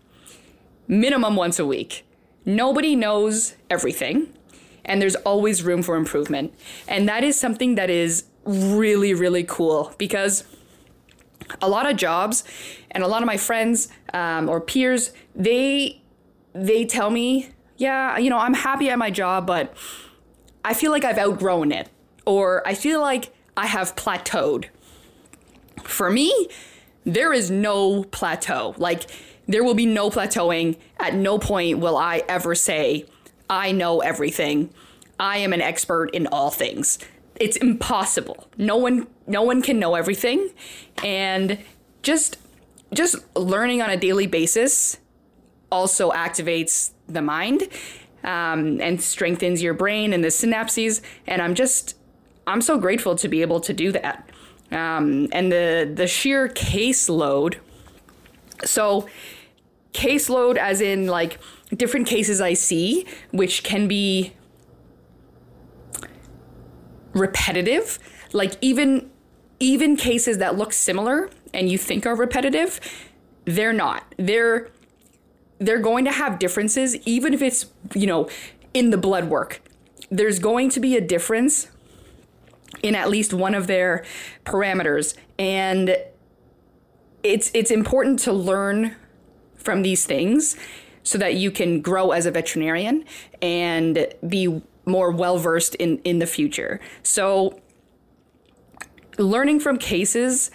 Minimum 0.88 1.36
once 1.36 1.58
a 1.58 1.66
week. 1.66 2.04
Nobody 2.44 2.96
knows 2.96 3.54
everything, 3.68 4.32
and 4.84 5.00
there's 5.00 5.16
always 5.16 5.62
room 5.62 5.82
for 5.82 5.96
improvement. 5.96 6.54
And 6.88 7.08
that 7.08 7.22
is 7.22 7.38
something 7.38 7.74
that 7.74 7.90
is 7.90 8.24
really, 8.44 9.14
really 9.14 9.44
cool 9.44 9.94
because 9.98 10.44
a 11.60 11.68
lot 11.68 11.88
of 11.88 11.96
jobs 11.96 12.44
and 12.90 13.04
a 13.04 13.06
lot 13.06 13.22
of 13.22 13.26
my 13.26 13.36
friends 13.36 13.88
um, 14.12 14.48
or 14.48 14.60
peers, 14.60 15.12
they 15.34 16.00
they 16.52 16.84
tell 16.84 17.10
me, 17.10 17.50
yeah, 17.76 18.18
you 18.18 18.30
know, 18.30 18.38
I'm 18.38 18.54
happy 18.54 18.88
at 18.90 18.98
my 18.98 19.10
job, 19.10 19.46
but 19.46 19.76
I 20.64 20.74
feel 20.74 20.90
like 20.90 21.04
I've 21.04 21.18
outgrown 21.18 21.72
it, 21.72 21.88
or 22.26 22.66
I 22.66 22.74
feel 22.74 23.00
like 23.00 23.32
I 23.56 23.66
have 23.66 23.94
plateaued. 23.94 24.66
For 25.84 26.10
me, 26.10 26.48
there 27.04 27.32
is 27.32 27.50
no 27.50 28.04
plateau. 28.04 28.74
Like, 28.78 29.10
there 29.46 29.64
will 29.64 29.74
be 29.74 29.86
no 29.86 30.10
plateauing. 30.10 30.76
At 30.98 31.14
no 31.14 31.38
point 31.38 31.78
will 31.78 31.96
I 31.96 32.22
ever 32.28 32.54
say, 32.54 33.06
I 33.48 33.72
know 33.72 34.00
everything. 34.00 34.70
I 35.18 35.38
am 35.38 35.52
an 35.52 35.60
expert 35.60 36.06
in 36.14 36.26
all 36.28 36.50
things. 36.50 36.98
It's 37.40 37.56
impossible. 37.56 38.48
No 38.56 38.76
one 38.76 39.06
no 39.26 39.42
one 39.42 39.62
can 39.62 39.78
know 39.78 39.94
everything. 39.94 40.50
And 41.02 41.58
just 42.02 42.38
just 42.92 43.16
learning 43.36 43.82
on 43.82 43.90
a 43.90 43.96
daily 43.96 44.26
basis 44.26 44.98
also 45.72 46.10
activates 46.10 46.92
the 47.08 47.22
mind 47.22 47.68
um, 48.24 48.80
and 48.80 49.00
strengthens 49.00 49.62
your 49.62 49.74
brain 49.74 50.12
and 50.12 50.22
the 50.22 50.28
synapses. 50.28 51.00
And 51.26 51.42
I'm 51.42 51.54
just 51.54 51.96
I'm 52.46 52.60
so 52.60 52.78
grateful 52.78 53.16
to 53.16 53.28
be 53.28 53.42
able 53.42 53.60
to 53.60 53.72
do 53.72 53.92
that. 53.92 54.29
Um, 54.72 55.28
and 55.32 55.50
the 55.50 55.90
the 55.92 56.06
sheer 56.06 56.48
caseload. 56.48 57.56
So 58.64 59.08
caseload, 59.92 60.56
as 60.56 60.80
in 60.80 61.06
like 61.06 61.38
different 61.76 62.06
cases 62.06 62.40
I 62.40 62.54
see, 62.54 63.06
which 63.30 63.62
can 63.62 63.88
be 63.88 64.34
repetitive. 67.12 67.98
Like 68.32 68.54
even 68.60 69.10
even 69.58 69.96
cases 69.96 70.38
that 70.38 70.56
look 70.56 70.72
similar 70.72 71.30
and 71.52 71.68
you 71.68 71.76
think 71.76 72.06
are 72.06 72.14
repetitive, 72.14 72.80
they're 73.44 73.72
not. 73.72 74.14
They're 74.16 74.70
they're 75.58 75.78
going 75.78 76.04
to 76.06 76.12
have 76.12 76.38
differences 76.38 76.96
even 77.06 77.34
if 77.34 77.42
it's, 77.42 77.66
you 77.94 78.06
know, 78.06 78.28
in 78.72 78.90
the 78.90 78.96
blood 78.96 79.28
work. 79.28 79.60
There's 80.10 80.38
going 80.38 80.70
to 80.70 80.80
be 80.80 80.96
a 80.96 81.00
difference 81.00 81.68
in 82.82 82.94
at 82.94 83.08
least 83.08 83.32
one 83.32 83.54
of 83.54 83.66
their 83.66 84.04
parameters 84.44 85.14
and 85.38 85.96
it's 87.22 87.50
it's 87.54 87.70
important 87.70 88.18
to 88.20 88.32
learn 88.32 88.96
from 89.56 89.82
these 89.82 90.06
things 90.06 90.56
so 91.02 91.18
that 91.18 91.34
you 91.34 91.50
can 91.50 91.80
grow 91.80 92.10
as 92.10 92.26
a 92.26 92.30
veterinarian 92.30 93.04
and 93.42 94.06
be 94.26 94.62
more 94.86 95.10
well 95.10 95.38
versed 95.38 95.74
in 95.76 95.98
in 95.98 96.18
the 96.18 96.26
future. 96.26 96.80
So 97.02 97.60
learning 99.18 99.60
from 99.60 99.78
cases 99.78 100.50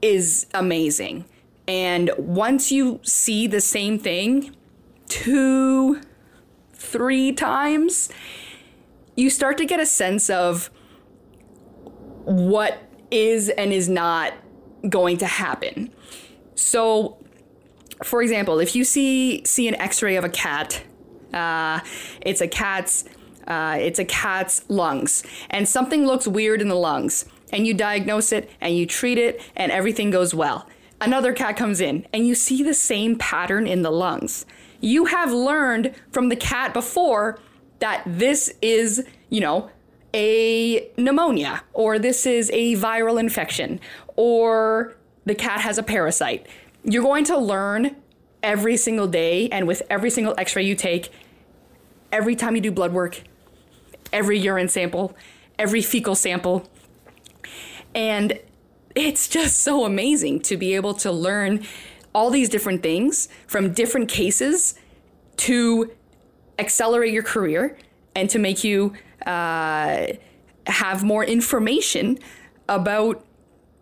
is 0.00 0.46
amazing. 0.52 1.24
And 1.68 2.10
once 2.18 2.72
you 2.72 3.00
see 3.02 3.46
the 3.46 3.60
same 3.60 3.98
thing 3.98 4.54
two, 5.08 6.00
three 6.72 7.32
times, 7.32 8.08
you 9.16 9.30
start 9.30 9.58
to 9.58 9.64
get 9.64 9.78
a 9.78 9.86
sense 9.86 10.28
of 10.28 10.70
what 12.24 12.82
is 13.10 13.48
and 13.50 13.72
is 13.72 13.88
not 13.88 14.32
going 14.88 15.18
to 15.18 15.26
happen. 15.26 15.90
So, 16.54 17.18
for 18.02 18.22
example, 18.22 18.58
if 18.58 18.74
you 18.74 18.84
see 18.84 19.44
see 19.44 19.68
an 19.68 19.74
X-ray 19.76 20.16
of 20.16 20.24
a 20.24 20.28
cat, 20.28 20.82
uh, 21.32 21.80
it's 22.20 22.40
a 22.40 22.48
cat's 22.48 23.04
uh, 23.46 23.76
it's 23.80 23.98
a 23.98 24.04
cat's 24.04 24.64
lungs, 24.68 25.24
and 25.50 25.68
something 25.68 26.06
looks 26.06 26.26
weird 26.26 26.60
in 26.60 26.68
the 26.68 26.76
lungs, 26.76 27.26
and 27.52 27.66
you 27.66 27.74
diagnose 27.74 28.32
it 28.32 28.50
and 28.60 28.76
you 28.76 28.86
treat 28.86 29.18
it, 29.18 29.40
and 29.56 29.72
everything 29.72 30.10
goes 30.10 30.34
well. 30.34 30.68
Another 31.00 31.32
cat 31.32 31.56
comes 31.56 31.80
in, 31.80 32.06
and 32.12 32.26
you 32.26 32.34
see 32.34 32.62
the 32.62 32.74
same 32.74 33.16
pattern 33.16 33.66
in 33.66 33.82
the 33.82 33.90
lungs. 33.90 34.46
You 34.80 35.06
have 35.06 35.32
learned 35.32 35.94
from 36.12 36.28
the 36.28 36.36
cat 36.36 36.72
before 36.72 37.40
that 37.80 38.02
this 38.06 38.54
is, 38.62 39.04
you 39.28 39.40
know, 39.40 39.70
a 40.14 40.90
pneumonia, 40.96 41.62
or 41.72 41.98
this 41.98 42.26
is 42.26 42.50
a 42.50 42.76
viral 42.76 43.18
infection, 43.18 43.80
or 44.16 44.94
the 45.24 45.34
cat 45.34 45.60
has 45.60 45.78
a 45.78 45.82
parasite. 45.82 46.46
You're 46.84 47.02
going 47.02 47.24
to 47.24 47.38
learn 47.38 47.96
every 48.42 48.76
single 48.76 49.06
day, 49.06 49.48
and 49.48 49.66
with 49.66 49.82
every 49.88 50.10
single 50.10 50.34
x 50.36 50.56
ray 50.56 50.64
you 50.64 50.74
take, 50.74 51.10
every 52.10 52.36
time 52.36 52.54
you 52.54 52.60
do 52.60 52.70
blood 52.70 52.92
work, 52.92 53.22
every 54.12 54.38
urine 54.38 54.68
sample, 54.68 55.16
every 55.58 55.80
fecal 55.80 56.14
sample. 56.14 56.68
And 57.94 58.38
it's 58.94 59.28
just 59.28 59.60
so 59.60 59.84
amazing 59.84 60.40
to 60.40 60.56
be 60.56 60.74
able 60.74 60.94
to 60.94 61.10
learn 61.10 61.64
all 62.14 62.30
these 62.30 62.48
different 62.48 62.82
things 62.82 63.28
from 63.46 63.72
different 63.72 64.08
cases 64.08 64.74
to 65.38 65.90
accelerate 66.58 67.12
your 67.12 67.22
career 67.22 67.78
and 68.14 68.28
to 68.28 68.38
make 68.38 68.62
you 68.62 68.92
uh, 69.26 70.06
have 70.66 71.04
more 71.04 71.24
information 71.24 72.18
about 72.68 73.24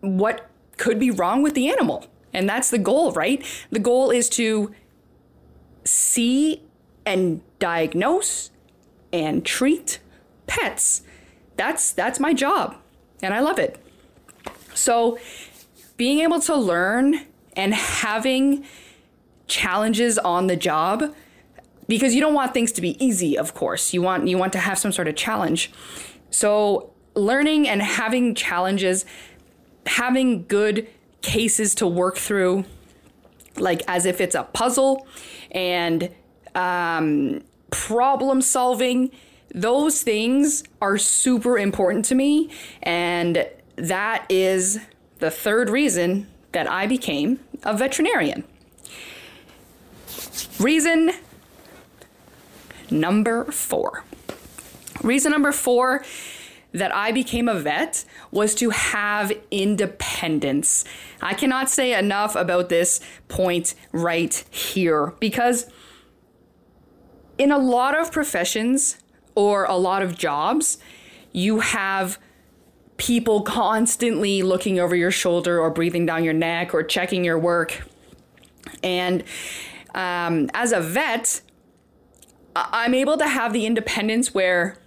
what 0.01 0.49
could 0.77 0.99
be 0.99 1.11
wrong 1.11 1.43
with 1.43 1.53
the 1.53 1.69
animal. 1.69 2.07
And 2.33 2.47
that's 2.47 2.69
the 2.69 2.77
goal, 2.77 3.11
right? 3.11 3.43
The 3.71 3.79
goal 3.79 4.09
is 4.09 4.29
to 4.29 4.73
see 5.83 6.61
and 7.05 7.41
diagnose 7.59 8.51
and 9.11 9.45
treat 9.45 9.99
pets. 10.47 11.03
That's 11.57 11.91
that's 11.91 12.19
my 12.19 12.33
job 12.33 12.75
and 13.21 13.33
I 13.33 13.39
love 13.39 13.59
it. 13.59 13.77
So 14.73 15.19
being 15.97 16.19
able 16.19 16.39
to 16.41 16.55
learn 16.55 17.21
and 17.55 17.73
having 17.73 18.65
challenges 19.47 20.17
on 20.17 20.47
the 20.47 20.55
job 20.55 21.13
because 21.91 22.15
you 22.15 22.21
don't 22.21 22.33
want 22.33 22.53
things 22.53 22.71
to 22.71 22.79
be 22.79 22.95
easy, 23.05 23.37
of 23.37 23.53
course. 23.53 23.93
You 23.93 24.01
want 24.01 24.25
you 24.25 24.37
want 24.37 24.53
to 24.53 24.59
have 24.59 24.77
some 24.77 24.93
sort 24.93 25.09
of 25.09 25.15
challenge. 25.17 25.73
So 26.29 26.93
learning 27.15 27.67
and 27.67 27.81
having 27.81 28.33
challenges, 28.33 29.03
having 29.85 30.45
good 30.45 30.87
cases 31.21 31.75
to 31.75 31.85
work 31.87 32.15
through, 32.15 32.63
like 33.57 33.81
as 33.89 34.05
if 34.05 34.21
it's 34.21 34.35
a 34.35 34.43
puzzle, 34.43 35.05
and 35.51 36.09
um, 36.55 37.41
problem 37.71 38.41
solving 38.41 39.11
those 39.53 40.01
things 40.01 40.63
are 40.81 40.97
super 40.97 41.57
important 41.57 42.05
to 42.05 42.15
me. 42.15 42.51
And 42.83 43.49
that 43.75 44.25
is 44.29 44.79
the 45.19 45.29
third 45.29 45.69
reason 45.69 46.27
that 46.53 46.71
I 46.71 46.87
became 46.87 47.41
a 47.63 47.75
veterinarian. 47.75 48.45
Reason 50.57 51.11
number 52.91 53.45
four. 53.45 54.03
Reason 55.01 55.31
number 55.31 55.51
four 55.51 56.03
that 56.73 56.93
I 56.95 57.11
became 57.11 57.49
a 57.49 57.55
vet 57.55 58.05
was 58.31 58.55
to 58.55 58.69
have 58.69 59.33
independence. 59.49 60.85
I 61.21 61.33
cannot 61.33 61.69
say 61.69 61.97
enough 61.97 62.35
about 62.35 62.69
this 62.69 63.01
point 63.27 63.75
right 63.91 64.33
here 64.49 65.13
because 65.19 65.69
in 67.37 67.51
a 67.51 67.57
lot 67.57 67.97
of 67.99 68.11
professions, 68.11 68.97
or 69.35 69.65
a 69.65 69.75
lot 69.75 70.01
of 70.01 70.17
jobs, 70.17 70.77
you 71.31 71.59
have 71.59 72.19
people 72.97 73.41
constantly 73.41 74.41
looking 74.41 74.79
over 74.79 74.95
your 74.95 75.11
shoulder 75.11 75.59
or 75.59 75.69
breathing 75.71 76.05
down 76.05 76.23
your 76.23 76.33
neck 76.33 76.73
or 76.73 76.83
checking 76.83 77.23
your 77.23 77.39
work. 77.39 77.87
And 78.83 79.23
um, 79.95 80.49
as 80.53 80.71
a 80.71 80.79
vet, 80.79 81.41
I'm 82.55 82.93
able 82.93 83.17
to 83.17 83.27
have 83.27 83.53
the 83.53 83.65
independence 83.65 84.33
where 84.33 84.77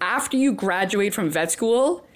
after 0.00 0.36
you 0.36 0.52
graduate 0.52 1.14
from 1.14 1.30
vet 1.30 1.52
school, 1.52 2.06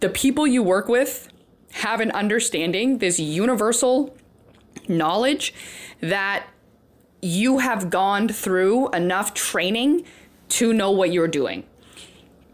the 0.00 0.08
people 0.08 0.46
you 0.46 0.62
work 0.62 0.88
with 0.88 1.28
have 1.72 2.00
an 2.00 2.10
understanding, 2.10 2.98
this 2.98 3.18
universal 3.18 4.16
knowledge 4.88 5.54
that 6.00 6.46
you 7.20 7.58
have 7.58 7.88
gone 7.88 8.28
through 8.28 8.90
enough 8.90 9.32
training 9.32 10.04
to 10.48 10.72
know 10.72 10.90
what 10.90 11.12
you're 11.12 11.28
doing. 11.28 11.64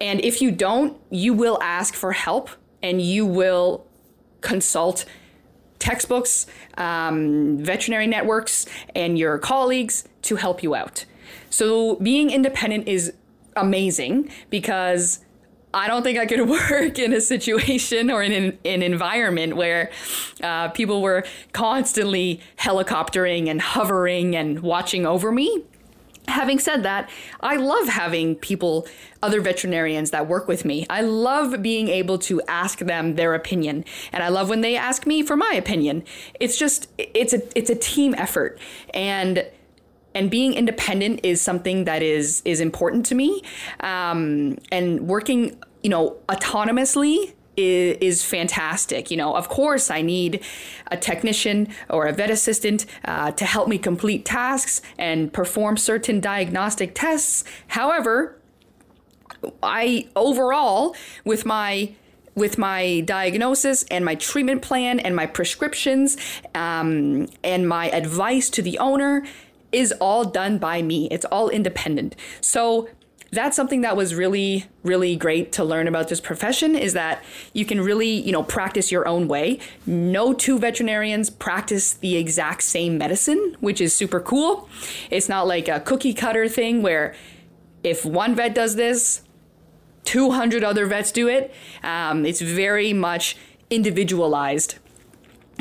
And 0.00 0.20
if 0.20 0.40
you 0.40 0.50
don't, 0.50 0.96
you 1.10 1.32
will 1.32 1.58
ask 1.62 1.94
for 1.94 2.12
help 2.12 2.50
and 2.82 3.00
you 3.02 3.26
will 3.26 3.87
consult 4.40 5.04
textbooks, 5.78 6.47
um, 6.76 7.58
veterinary 7.58 8.06
networks, 8.06 8.66
and 8.94 9.18
your 9.18 9.38
colleagues 9.38 10.04
to 10.23 10.37
help 10.37 10.62
you 10.62 10.75
out. 10.75 11.04
So 11.50 11.97
being 11.97 12.30
independent 12.30 12.88
is 12.88 13.12
amazing 13.56 14.30
because 14.50 15.20
I 15.75 15.87
don't 15.87 16.02
think 16.02 16.18
I 16.18 16.26
could 16.26 16.49
work 16.49 16.99
in 16.99 17.12
a 17.12 17.20
situation 17.20 18.11
or 18.11 18.23
in 18.23 18.32
an, 18.32 18.58
an 18.64 18.82
environment 18.82 19.56
where 19.56 19.90
uh, 20.42 20.68
people 20.68 21.02
were 21.02 21.25
constantly 21.52 22.40
helicoptering 22.58 23.49
and 23.49 23.61
hovering 23.61 24.35
and 24.35 24.61
watching 24.61 25.06
over 25.06 25.30
me. 25.30 25.64
Having 26.28 26.58
said 26.61 26.82
that, 26.85 27.11
I 27.40 27.56
love 27.56 27.88
having 27.88 28.37
people, 28.37 28.87
other 29.23 29.40
veterinarians 29.40 30.11
that 30.11 30.28
work 30.28 30.47
with 30.47 30.64
me. 30.64 30.87
I 30.88 31.00
love 31.00 31.62
being 31.62 31.88
able 31.88 32.18
to 32.20 32.40
ask 32.49 32.78
them 32.78 33.16
their 33.16 33.35
opinion, 33.35 33.85
and 34.12 34.23
I 34.23 34.28
love 34.28 34.49
when 34.49 34.61
they 34.61 34.76
ask 34.76 35.06
me 35.06 35.23
for 35.23 35.37
my 35.37 35.52
opinion. 35.54 36.04
It's 36.38 36.58
just 36.58 36.88
it's 36.99 37.32
a 37.32 37.40
it's 37.58 37.70
a 37.70 37.75
team 37.75 38.14
effort, 38.16 38.61
and 38.94 39.44
and 40.14 40.30
being 40.30 40.54
independent 40.54 41.20
is 41.23 41.40
something 41.40 41.85
that 41.85 42.02
is 42.02 42.42
is 42.44 42.61
important 42.61 43.06
to 43.06 43.14
me. 43.14 43.42
Um, 43.80 44.58
and 44.70 45.08
working, 45.08 45.58
you 45.82 45.90
know, 45.90 46.16
autonomously 46.28 47.35
is, 47.58 47.98
is, 48.00 48.24
fantastic. 48.24 49.10
You 49.10 49.16
know, 49.16 49.34
of 49.34 49.48
course, 49.48 49.90
I 49.90 50.00
need 50.02 50.42
a 50.90 50.96
technician 50.96 51.68
or 51.90 52.06
a 52.06 52.12
vet 52.12 52.30
assistant 52.30 52.86
uh, 53.04 53.32
to 53.32 53.44
help 53.44 53.68
me 53.68 53.78
complete 53.78 54.24
tasks 54.24 54.80
and 54.96 55.32
perform 55.32 55.76
certain 55.76 56.20
diagnostic 56.20 56.94
tests. 56.94 57.44
However, 57.68 58.38
I 59.62 60.08
overall, 60.16 60.94
with 61.24 61.44
my 61.44 61.94
with 62.34 62.56
my 62.56 63.00
diagnosis 63.00 63.82
and 63.90 64.04
my 64.04 64.14
treatment 64.14 64.62
plan 64.62 65.00
and 65.00 65.16
my 65.16 65.26
prescriptions 65.26 66.16
um, 66.54 67.28
and 67.42 67.68
my 67.68 67.90
advice 67.90 68.48
to 68.48 68.62
the 68.62 68.78
owner 68.78 69.24
is 69.72 69.92
all 70.00 70.24
done 70.24 70.56
by 70.58 70.80
me. 70.80 71.08
It's 71.10 71.24
all 71.26 71.48
independent. 71.48 72.14
So 72.40 72.88
that's 73.30 73.54
something 73.54 73.82
that 73.82 73.97
was 73.97 74.14
really 74.14 74.64
really 74.82 75.14
great 75.16 75.52
to 75.52 75.64
learn 75.64 75.87
about 75.87 76.08
this 76.08 76.20
profession 76.20 76.75
is 76.75 76.94
that 76.94 77.23
you 77.52 77.64
can 77.64 77.80
really 77.80 78.08
you 78.08 78.32
know 78.32 78.42
practice 78.42 78.90
your 78.90 79.06
own 79.06 79.28
way. 79.28 79.58
No 79.87 80.32
two 80.32 80.58
veterinarians 80.58 81.30
practice 81.30 81.92
the 81.92 82.16
exact 82.16 82.62
same 82.62 82.97
medicine 82.99 83.56
which 83.61 83.80
is 83.80 83.92
super 83.94 84.20
cool. 84.20 84.68
It's 85.11 85.28
not 85.28 85.47
like 85.47 85.68
a 85.68 85.80
cookie 85.80 86.14
cutter 86.14 86.49
thing 86.49 86.82
where 86.82 87.14
if 87.85 88.04
one 88.04 88.35
vet 88.35 88.54
does 88.54 88.76
this 88.76 89.23
200 90.08 90.64
other 90.64 90.87
vets 90.87 91.12
do 91.12 91.28
it. 91.28 91.54
Um, 91.82 92.25
it's 92.25 92.40
very 92.40 92.94
much 92.94 93.37
individualized 93.68 94.76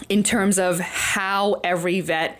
in 0.08 0.24
terms 0.24 0.58
of 0.58 0.80
how 0.80 1.60
every 1.66 2.00
vet 2.00 2.40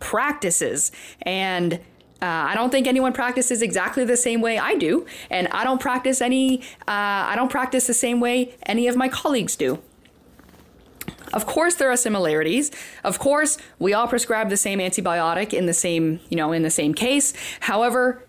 practices. 0.00 0.90
And 1.22 1.78
uh, 2.24 2.46
I 2.50 2.54
don't 2.54 2.70
think 2.70 2.86
anyone 2.86 3.12
practices 3.12 3.60
exactly 3.60 4.04
the 4.04 4.16
same 4.16 4.40
way 4.40 4.58
I 4.58 4.76
do, 4.76 5.06
and 5.28 5.46
I 5.48 5.62
don't 5.62 5.80
practice 5.80 6.22
any. 6.22 6.62
Uh, 6.88 7.32
I 7.32 7.34
don't 7.36 7.50
practice 7.50 7.86
the 7.86 7.94
same 8.06 8.18
way 8.18 8.54
any 8.64 8.88
of 8.88 8.96
my 8.96 9.08
colleagues 9.08 9.56
do. 9.56 9.78
Of 11.34 11.44
course, 11.44 11.74
there 11.74 11.90
are 11.90 11.96
similarities. 11.96 12.70
Of 13.02 13.18
course, 13.18 13.58
we 13.78 13.92
all 13.92 14.08
prescribe 14.08 14.48
the 14.48 14.56
same 14.56 14.78
antibiotic 14.78 15.52
in 15.52 15.66
the 15.66 15.74
same, 15.74 16.20
you 16.30 16.36
know, 16.36 16.52
in 16.52 16.62
the 16.62 16.70
same 16.70 16.94
case. 16.94 17.34
However, 17.60 18.24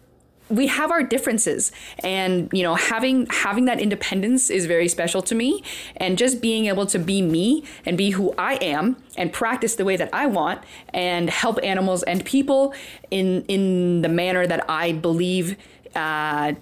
we 0.50 0.68
have 0.68 0.92
our 0.92 1.04
differences. 1.04 1.72
And 2.00 2.50
you 2.54 2.64
know 2.64 2.76
having 2.76 3.28
having 3.28 3.66
that 3.66 3.80
independence 3.80 4.50
is 4.50 4.66
very 4.66 4.88
special 4.88 5.22
to 5.24 5.36
me. 5.36 5.64
And 5.98 6.18
just 6.18 6.42
being 6.42 6.66
able 6.66 6.86
to 6.88 7.00
be 7.00 7.22
me 7.22 7.64
and 7.86 7.98
be 7.98 8.12
who 8.12 8.34
I 8.38 8.56
am 8.56 8.98
and 9.18 9.32
practice 9.32 9.76
the 9.76 9.86
way 9.86 9.98
that 9.98 10.10
I 10.14 10.26
want 10.28 10.62
and 10.90 11.30
help 11.30 11.60
animals 11.64 12.04
and 12.04 12.24
people 12.26 12.74
in 13.12 13.44
in 13.48 14.02
the 14.02 14.10
manner 14.10 14.46
that 14.48 14.70
I 14.70 14.92
believe 14.92 15.58
uh, 15.96 16.54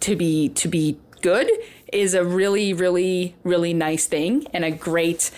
to 0.00 0.16
be 0.16 0.48
to 0.50 0.68
be 0.68 0.98
good 1.20 1.50
is 1.92 2.14
a 2.14 2.24
really 2.24 2.72
really 2.72 3.34
really 3.44 3.74
nice 3.74 4.06
thing 4.06 4.46
and 4.52 4.64
a 4.64 4.70
great 4.70 5.30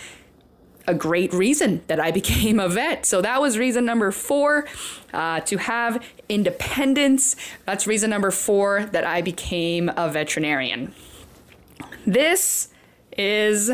a 0.86 0.94
great 0.94 1.32
reason 1.32 1.82
that 1.86 2.00
I 2.00 2.10
became 2.20 2.58
a 2.58 2.68
vet. 2.68 3.06
So 3.06 3.20
that 3.22 3.40
was 3.40 3.58
reason 3.58 3.84
number 3.84 4.10
four 4.10 4.66
uh, 5.12 5.40
to 5.40 5.56
have 5.58 6.04
independence. 6.28 7.36
That's 7.66 7.86
reason 7.86 8.10
number 8.10 8.30
four 8.30 8.84
that 8.86 9.04
I 9.04 9.22
became 9.22 9.90
a 9.96 10.10
veterinarian. 10.10 10.94
This 12.06 12.68
is 13.16 13.70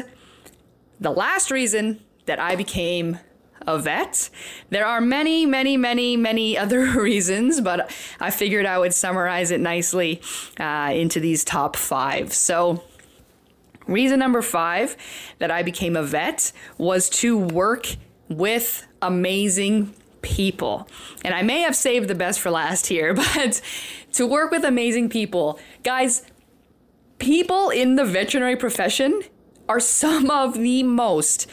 the 1.00 1.10
last 1.10 1.50
reason 1.50 2.00
that 2.26 2.38
I 2.38 2.56
became 2.56 3.18
a 3.66 3.78
vet. 3.78 4.30
There 4.70 4.86
are 4.86 5.00
many, 5.00 5.46
many, 5.46 5.76
many, 5.76 6.16
many 6.16 6.58
other 6.64 7.00
reasons, 7.00 7.60
but 7.60 7.90
I 8.18 8.30
figured 8.30 8.66
I 8.66 8.78
would 8.78 8.94
summarize 8.94 9.50
it 9.50 9.60
nicely 9.60 10.20
uh, 10.58 10.92
into 10.94 11.20
these 11.20 11.44
top 11.44 11.76
five. 11.76 12.32
So, 12.32 12.82
Reason 13.88 14.18
number 14.18 14.42
five 14.42 14.96
that 15.38 15.50
I 15.50 15.62
became 15.62 15.96
a 15.96 16.02
vet 16.02 16.52
was 16.76 17.08
to 17.08 17.36
work 17.36 17.96
with 18.28 18.86
amazing 19.00 19.94
people. 20.20 20.86
And 21.24 21.34
I 21.34 21.42
may 21.42 21.62
have 21.62 21.74
saved 21.74 22.06
the 22.08 22.14
best 22.14 22.38
for 22.38 22.50
last 22.50 22.86
here, 22.86 23.14
but 23.34 23.60
to 24.12 24.26
work 24.26 24.50
with 24.50 24.62
amazing 24.62 25.08
people. 25.08 25.58
Guys, 25.82 26.22
people 27.18 27.70
in 27.70 27.96
the 27.96 28.04
veterinary 28.04 28.56
profession 28.56 29.22
are 29.68 29.80
some 29.80 30.30
of 30.30 30.54
the 30.54 30.82
most 30.82 31.46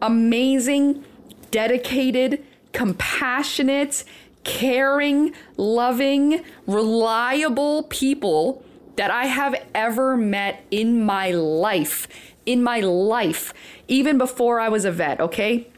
amazing, 0.00 1.04
dedicated, 1.50 2.44
compassionate, 2.72 4.04
caring, 4.44 5.32
loving, 5.56 6.44
reliable 6.66 7.84
people 7.84 8.64
that 8.96 9.10
I 9.10 9.26
have 9.26 9.54
ever 9.74 10.16
met 10.16 10.64
in 10.70 11.04
my 11.04 11.30
life. 11.30 12.08
In 12.44 12.62
my 12.62 12.80
life, 12.80 13.54
even 13.86 14.18
before 14.18 14.58
I 14.58 14.68
was 14.68 14.84
a 14.84 14.90
vet, 14.90 15.20
okay? 15.20 15.68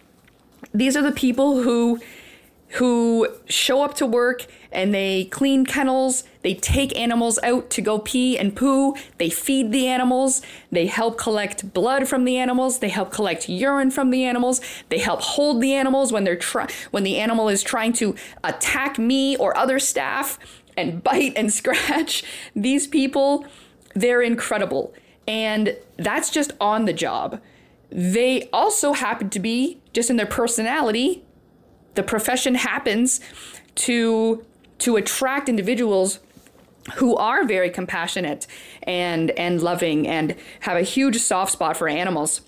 These 0.73 0.97
are 0.97 1.03
the 1.03 1.13
people 1.13 1.63
who 1.63 2.01
who 2.75 3.29
show 3.47 3.83
up 3.83 3.95
to 3.95 4.05
work 4.05 4.47
and 4.73 4.93
they 4.93 5.27
clean 5.27 5.65
kennels, 5.65 6.25
they 6.43 6.55
take 6.55 6.97
animals 6.99 7.39
out 7.45 7.71
to 7.71 7.81
go 7.81 8.01
pee 8.01 8.37
and 8.37 8.57
poo, 8.57 8.97
they 9.19 9.31
feed 9.31 9.71
the 9.71 9.87
animals, 9.87 10.43
they 10.73 10.87
help 10.87 11.17
collect 11.17 11.73
blood 11.73 12.09
from 12.09 12.25
the 12.25 12.37
animals, 12.37 12.81
they 12.81 12.89
help 12.89 13.13
collect 13.13 13.49
urine 13.49 13.93
from 13.93 14.11
the 14.11 14.25
animals, 14.25 14.61
they 14.89 14.99
help 14.99 15.21
hold 15.21 15.61
the 15.61 15.73
animals 15.73 16.13
when 16.13 16.25
they're 16.25 16.35
try- 16.35 16.69
when 16.91 17.05
the 17.05 17.19
animal 17.19 17.49
is 17.49 17.63
trying 17.63 17.93
to 17.93 18.17
attack 18.43 18.99
me 18.99 19.37
or 19.37 19.57
other 19.57 19.79
staff 19.79 20.37
and 20.77 21.03
bite 21.03 21.33
and 21.37 21.53
scratch. 21.61 22.25
These 22.55 22.87
people, 22.87 23.47
they're 23.95 24.23
incredible. 24.23 24.95
And 25.27 25.77
that's 25.97 26.31
just 26.31 26.53
on 26.61 26.85
the 26.85 26.93
job. 26.93 27.41
They 27.91 28.49
also 28.53 28.93
happen 28.93 29.31
to 29.31 29.39
be, 29.39 29.81
just 29.93 30.11
in 30.11 30.17
their 30.17 30.27
personality, 30.27 31.25
the 31.95 32.03
profession 32.03 32.57
happens 32.57 33.21
to 33.77 34.45
to 34.81 34.97
attract 34.97 35.49
individuals 35.49 36.19
who 36.97 37.17
are 37.17 37.45
very 37.45 37.71
compassionate 37.71 38.47
and 38.83 39.31
and 39.33 39.63
loving 39.63 40.07
and 40.07 40.35
have 40.61 40.77
a 40.77 40.83
huge 40.83 41.19
soft 41.19 41.53
spot 41.53 41.77
for 41.77 41.89
animals. 41.89 42.41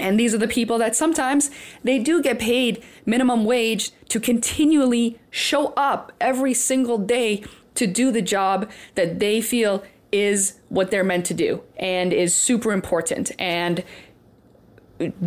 And 0.00 0.18
these 0.18 0.34
are 0.34 0.38
the 0.38 0.48
people 0.48 0.78
that 0.78 0.96
sometimes 0.96 1.50
they 1.82 1.98
do 1.98 2.22
get 2.22 2.38
paid 2.38 2.82
minimum 3.06 3.44
wage 3.44 3.90
to 4.08 4.20
continually 4.20 5.18
show 5.30 5.68
up 5.76 6.12
every 6.20 6.54
single 6.54 6.98
day 6.98 7.44
to 7.74 7.86
do 7.86 8.10
the 8.10 8.22
job 8.22 8.70
that 8.94 9.18
they 9.18 9.40
feel 9.40 9.82
is 10.10 10.58
what 10.68 10.90
they're 10.90 11.04
meant 11.04 11.26
to 11.26 11.34
do 11.34 11.62
and 11.76 12.12
is 12.12 12.34
super 12.34 12.72
important. 12.72 13.30
And 13.38 13.84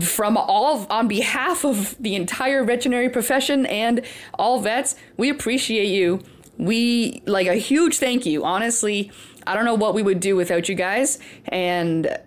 from 0.01 0.35
all 0.35 0.85
on 0.89 1.07
behalf 1.07 1.63
of 1.63 1.95
the 1.99 2.15
entire 2.15 2.63
veterinary 2.63 3.09
profession 3.09 3.65
and 3.67 4.01
all 4.33 4.59
vets, 4.59 4.95
we 5.17 5.29
appreciate 5.29 5.87
you 5.87 6.21
we 6.61 7.23
like 7.25 7.47
a 7.47 7.55
huge 7.55 7.97
thank 7.97 8.25
you. 8.25 8.45
Honestly, 8.45 9.11
I 9.47 9.55
don't 9.55 9.65
know 9.65 9.75
what 9.75 9.95
we 9.95 10.03
would 10.03 10.19
do 10.19 10.35
without 10.35 10.69
you 10.69 10.75
guys, 10.75 11.17
and 11.47 12.17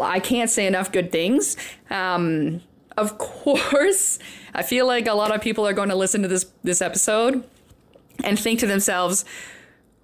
I 0.00 0.20
can't 0.20 0.50
say 0.50 0.66
enough 0.66 0.92
good 0.92 1.12
things. 1.12 1.56
Um, 1.90 2.60
of 2.96 3.18
course, 3.18 4.18
I 4.54 4.62
feel 4.62 4.86
like 4.86 5.06
a 5.06 5.14
lot 5.14 5.34
of 5.34 5.40
people 5.40 5.66
are 5.66 5.72
going 5.72 5.88
to 5.88 5.96
listen 5.96 6.22
to 6.22 6.28
this 6.28 6.46
this 6.62 6.82
episode 6.82 7.44
and 8.24 8.38
think 8.38 8.60
to 8.60 8.66
themselves, 8.66 9.24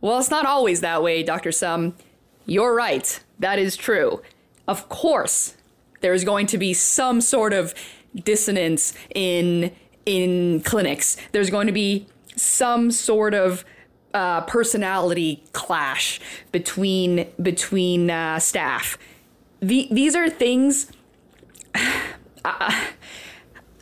"Well, 0.00 0.18
it's 0.18 0.30
not 0.30 0.46
always 0.46 0.80
that 0.80 1.02
way, 1.02 1.22
Dr. 1.22 1.52
Sum." 1.52 1.94
You're 2.46 2.74
right. 2.74 3.20
That 3.38 3.58
is 3.58 3.76
true. 3.76 4.22
Of 4.66 4.88
course, 4.88 5.54
there 6.00 6.14
is 6.14 6.24
going 6.24 6.46
to 6.46 6.58
be 6.58 6.72
some 6.72 7.20
sort 7.20 7.52
of 7.52 7.74
dissonance 8.14 8.94
in 9.14 9.72
in 10.06 10.60
clinics. 10.62 11.16
There's 11.32 11.50
going 11.50 11.66
to 11.66 11.72
be 11.72 12.06
some 12.36 12.90
sort 12.90 13.34
of 13.34 13.64
uh, 14.14 14.40
personality 14.42 15.44
clash 15.52 16.20
between 16.52 17.28
between 17.42 18.10
uh, 18.10 18.38
staff. 18.38 18.98
The, 19.60 19.88
these 19.90 20.14
are 20.14 20.28
things. 20.28 20.92
Uh, 22.44 22.72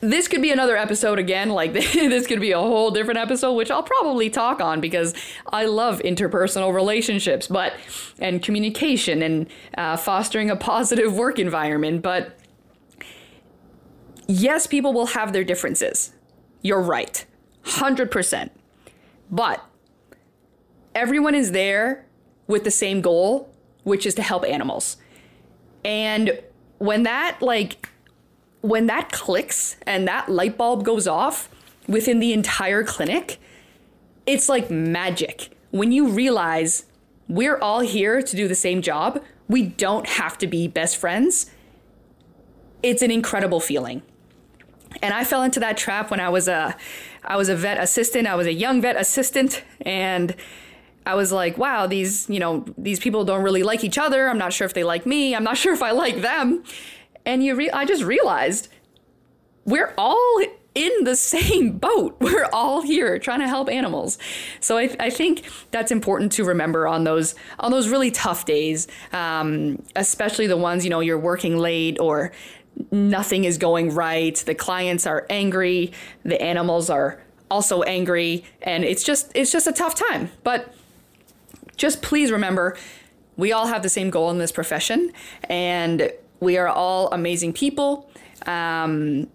this 0.01 0.29
could 0.29 0.43
be 0.43 0.51
another 0.51 0.77
episode 0.77 1.19
again. 1.19 1.51
Like 1.51 1.73
this 1.73 2.27
could 2.27 2.41
be 2.41 2.53
a 2.53 2.59
whole 2.59 2.91
different 2.91 3.19
episode, 3.19 3.55
which 3.55 3.71
I'll 3.71 3.83
probably 3.83 4.31
talk 4.31 4.61
on 4.61 4.81
because 4.81 5.15
I 5.53 5.67
love 5.67 6.01
interpersonal 6.01 6.75
relationships, 6.75 7.47
but 7.47 7.75
and 8.19 8.43
communication 8.43 9.23
and 9.23 9.47
uh, 9.77 9.97
fostering 9.97 10.51
a 10.51 10.57
positive 10.57 11.17
work 11.17 11.39
environment. 11.39 12.03
But 12.03 12.39
yes, 14.27 14.67
people 14.67 14.93
will 14.93 15.07
have 15.07 15.33
their 15.33 15.45
differences. 15.45 16.13
You're 16.63 16.83
right, 16.83 17.25
hundred 17.63 18.11
percent. 18.11 18.53
But 19.31 19.65
everyone 20.95 21.35
is 21.35 21.53
there 21.53 22.07
with 22.47 22.65
the 22.65 22.71
same 22.71 23.01
goal, 23.01 23.53
which 23.83 24.07
is 24.07 24.15
to 24.15 24.23
help 24.23 24.45
animals. 24.45 24.99
And 25.87 26.43
when 26.79 27.05
that 27.05 27.41
like 27.41 27.89
when 28.61 28.87
that 28.89 29.13
clicks 29.13 29.77
and 29.87 30.09
that 30.09 30.29
light 30.29 30.59
bulb 30.59 30.85
goes 30.85 31.07
off 31.07 31.49
within 31.87 32.19
the 32.19 32.33
entire 32.33 32.83
clinic, 32.83 33.39
it's 34.27 34.49
like 34.49 34.69
magic. 34.69 35.51
When 35.71 35.93
you 35.93 36.09
realize 36.09 36.87
we're 37.29 37.59
all 37.59 37.81
here 37.81 38.21
to 38.21 38.37
do 38.37 38.49
the 38.49 38.57
same 38.57 38.83
job, 38.83 39.23
we 39.47 39.63
don't 39.63 40.09
have 40.09 40.37
to 40.39 40.49
be 40.49 40.67
best 40.67 40.97
friends. 40.97 41.53
It's 42.83 43.03
an 43.03 43.13
incredible 43.13 43.61
feeling. 43.61 44.03
And 45.03 45.15
I 45.15 45.23
fell 45.23 45.45
into 45.45 45.61
that 45.61 45.77
trap 45.77 46.11
when 46.11 46.19
I 46.19 46.31
was 46.31 46.49
a 46.49 46.77
I 47.23 47.37
was 47.37 47.49
a 47.49 47.55
vet 47.55 47.79
assistant. 47.81 48.27
I 48.27 48.35
was 48.35 48.49
a 48.49 48.53
young 48.53 48.83
vet 48.83 48.97
assistant 48.97 49.63
and 49.83 50.35
I 51.07 51.15
was 51.15 51.33
like, 51.33 51.57
wow, 51.57 51.87
these, 51.87 52.29
you 52.29 52.41
know, 52.41 52.65
these 52.77 52.99
people 52.99 53.25
don't 53.25 53.43
really 53.43 53.63
like 53.63 53.85
each 53.85 53.97
other. 53.97 54.29
I'm 54.29 54.39
not 54.39 54.53
sure 54.53 54.67
if 54.67 54.75
they 54.75 54.85
like 54.85 55.07
me. 55.07 55.35
I'm 55.35 55.45
not 55.45 55.57
sure 55.63 55.73
if 55.73 55.83
I 55.83 55.93
like 55.93 56.21
them. 56.21 56.65
And 57.25 57.43
you 57.43 57.55
re- 57.55 57.71
I 57.71 57.85
just 57.85 58.03
realized 58.03 58.69
we're 59.65 59.95
all 59.97 60.43
in 60.75 61.05
the 61.05 61.17
same 61.17 61.79
boat. 61.79 62.17
We're 62.21 62.49
all 62.53 62.83
here 62.83 63.19
trying 63.19 63.41
to 63.41 63.49
help 63.49 63.69
animals. 63.69 64.19
So 64.61 64.77
I, 64.77 64.95
I 65.01 65.11
think 65.11 65.45
that's 65.71 65.91
important 65.91 66.33
to 66.33 66.45
remember 66.45 66.87
on 66.87 67.05
those 67.05 67.35
on 67.59 67.71
those 67.71 67.89
really 67.89 68.11
tough 68.11 68.45
days, 68.45 68.87
um, 69.13 69.83
especially 69.97 70.47
the 70.47 70.57
ones 70.57 70.85
you 70.85 70.91
know 70.91 71.01
you're 71.01 71.19
working 71.19 71.57
late 71.57 71.99
or 71.99 72.31
nothing 72.91 73.45
is 73.45 73.59
going 73.59 73.95
right. 73.95 74.37
The 74.37 74.55
clients 74.55 75.07
are 75.07 75.27
angry. 75.31 75.93
The 76.25 76.41
animals 76.41 76.91
are 76.91 77.23
also 77.51 77.83
angry, 77.83 78.45
and 78.63 78.85
it's 78.85 79.03
just 79.03 79.33
it's 79.35 79.51
just 79.51 79.67
a 79.67 79.73
tough 79.73 79.95
time. 79.95 80.31
But 80.45 80.75
just 81.77 82.03
please 82.03 82.31
remember, 82.31 82.77
we 83.37 83.53
all 83.53 83.67
have 83.67 83.83
the 83.83 83.89
same 83.89 84.11
goal 84.11 84.31
in 84.31 84.39
this 84.39 84.53
profession, 84.53 85.13
and 85.49 86.11
we 86.41 86.57
are 86.57 86.69
all 86.69 87.09
amazing 87.13 87.53
people. 87.53 88.11
Um, 88.47 89.29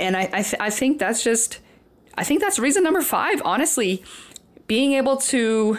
and 0.00 0.16
I 0.16 0.28
I, 0.32 0.42
th- 0.42 0.60
I 0.60 0.70
think 0.70 0.98
that's 0.98 1.22
just 1.22 1.60
I 2.16 2.24
think 2.24 2.40
that's 2.40 2.58
reason 2.58 2.82
number 2.82 3.02
five. 3.02 3.40
Honestly, 3.44 4.02
being 4.66 4.92
able 4.92 5.16
to 5.18 5.78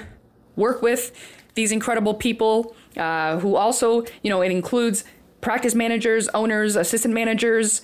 work 0.55 0.81
with 0.81 1.11
these 1.55 1.71
incredible 1.71 2.13
people 2.13 2.75
uh, 2.97 3.39
who 3.39 3.55
also 3.55 4.05
you 4.21 4.29
know 4.29 4.41
it 4.41 4.51
includes 4.51 5.03
practice 5.41 5.75
managers, 5.75 6.29
owners, 6.29 6.75
assistant 6.75 7.13
managers, 7.13 7.81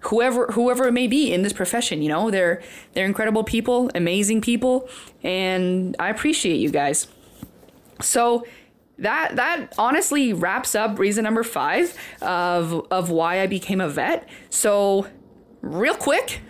whoever 0.00 0.46
whoever 0.48 0.88
it 0.88 0.92
may 0.92 1.06
be 1.06 1.32
in 1.32 1.42
this 1.42 1.52
profession. 1.52 2.02
You 2.02 2.08
know, 2.08 2.30
they're 2.30 2.62
they're 2.94 3.06
incredible 3.06 3.44
people, 3.44 3.90
amazing 3.94 4.40
people, 4.40 4.88
and 5.22 5.94
I 5.98 6.08
appreciate 6.08 6.56
you 6.56 6.70
guys. 6.70 7.06
So 8.00 8.46
that 8.98 9.36
that 9.36 9.74
honestly 9.76 10.32
wraps 10.32 10.74
up 10.74 10.98
reason 10.98 11.24
number 11.24 11.42
five 11.42 11.96
of 12.22 12.86
of 12.90 13.10
why 13.10 13.40
I 13.40 13.46
became 13.46 13.80
a 13.80 13.88
vet. 13.88 14.28
So 14.50 15.06
real 15.64 15.94
quick. 15.94 16.42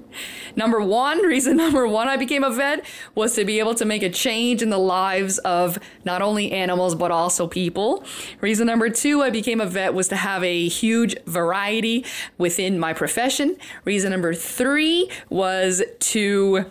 number 0.56 0.80
one, 0.80 1.18
reason 1.18 1.56
number 1.58 1.86
one 1.86 2.08
I 2.08 2.16
became 2.16 2.42
a 2.42 2.50
vet 2.50 2.84
was 3.14 3.34
to 3.34 3.44
be 3.44 3.58
able 3.58 3.74
to 3.74 3.84
make 3.84 4.02
a 4.02 4.10
change 4.10 4.62
in 4.62 4.70
the 4.70 4.78
lives 4.78 5.38
of 5.38 5.78
not 6.04 6.22
only 6.22 6.50
animals 6.52 6.94
but 6.94 7.10
also 7.10 7.46
people. 7.46 8.04
Reason 8.40 8.66
number 8.66 8.88
two 8.88 9.22
I 9.22 9.30
became 9.30 9.60
a 9.60 9.66
vet 9.66 9.94
was 9.94 10.08
to 10.08 10.16
have 10.16 10.42
a 10.42 10.68
huge 10.68 11.14
variety 11.26 12.04
within 12.38 12.78
my 12.78 12.92
profession. 12.92 13.56
Reason 13.84 14.10
number 14.10 14.34
three 14.34 15.10
was 15.28 15.82
to 16.00 16.66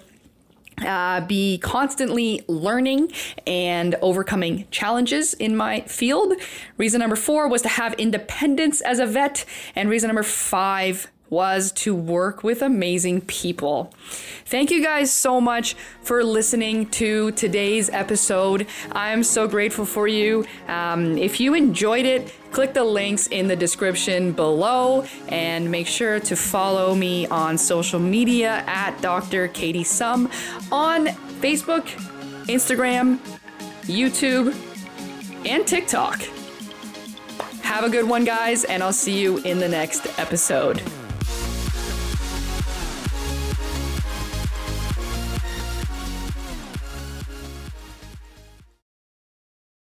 uh, 0.86 1.26
be 1.26 1.58
constantly 1.60 2.44
learning 2.48 3.12
and 3.46 3.96
overcoming 4.02 4.68
challenges 4.72 5.34
in 5.34 5.56
my 5.56 5.82
field. 5.82 6.34
Reason 6.78 7.00
number 7.00 7.16
four 7.16 7.48
was 7.48 7.62
to 7.64 7.70
have 7.70 7.94
independence 7.96 8.82
as 8.82 9.00
a 9.00 9.06
vet. 9.06 9.46
And 9.76 9.90
reason 9.90 10.08
number 10.08 10.24
five 10.24 11.12
was 11.32 11.72
to 11.72 11.96
work 11.96 12.44
with 12.44 12.62
amazing 12.62 13.22
people. 13.22 13.92
Thank 14.46 14.70
you 14.70 14.84
guys 14.84 15.12
so 15.12 15.42
much 15.42 15.76
for 16.04 16.24
listening 16.24 16.88
to 16.92 17.32
today's 17.32 17.90
episode. 17.90 18.68
I'm 18.92 19.24
so 19.24 19.48
grateful 19.48 19.86
for 19.86 20.08
you. 20.08 20.46
Um, 20.68 21.18
if 21.18 21.40
you 21.40 21.54
enjoyed 21.54 22.06
it, 22.06 22.34
click 22.52 22.74
the 22.74 22.84
links 22.84 23.28
in 23.28 23.48
the 23.48 23.56
description 23.56 24.34
below 24.34 25.06
and 25.30 25.72
make 25.72 25.88
sure 25.88 26.20
to 26.20 26.36
follow 26.36 26.94
me 26.94 27.28
on 27.28 27.58
social 27.58 28.00
media 28.00 28.64
at 28.68 29.02
Dr. 29.02 29.48
Katie 29.48 29.86
Sum 29.86 30.30
on 30.70 31.08
Facebook, 31.40 31.86
Instagram, 32.48 33.20
YouTube, 33.84 34.54
and 35.46 35.66
TikTok. 35.66 36.22
Have 37.62 37.86
a 37.86 37.90
good 37.90 38.08
one, 38.08 38.26
guys, 38.26 38.66
and 38.66 38.84
I'll 38.84 38.92
see 38.92 39.18
you 39.18 39.38
in 39.40 39.60
the 39.60 39.70
next 39.70 40.20
episode. 40.20 40.84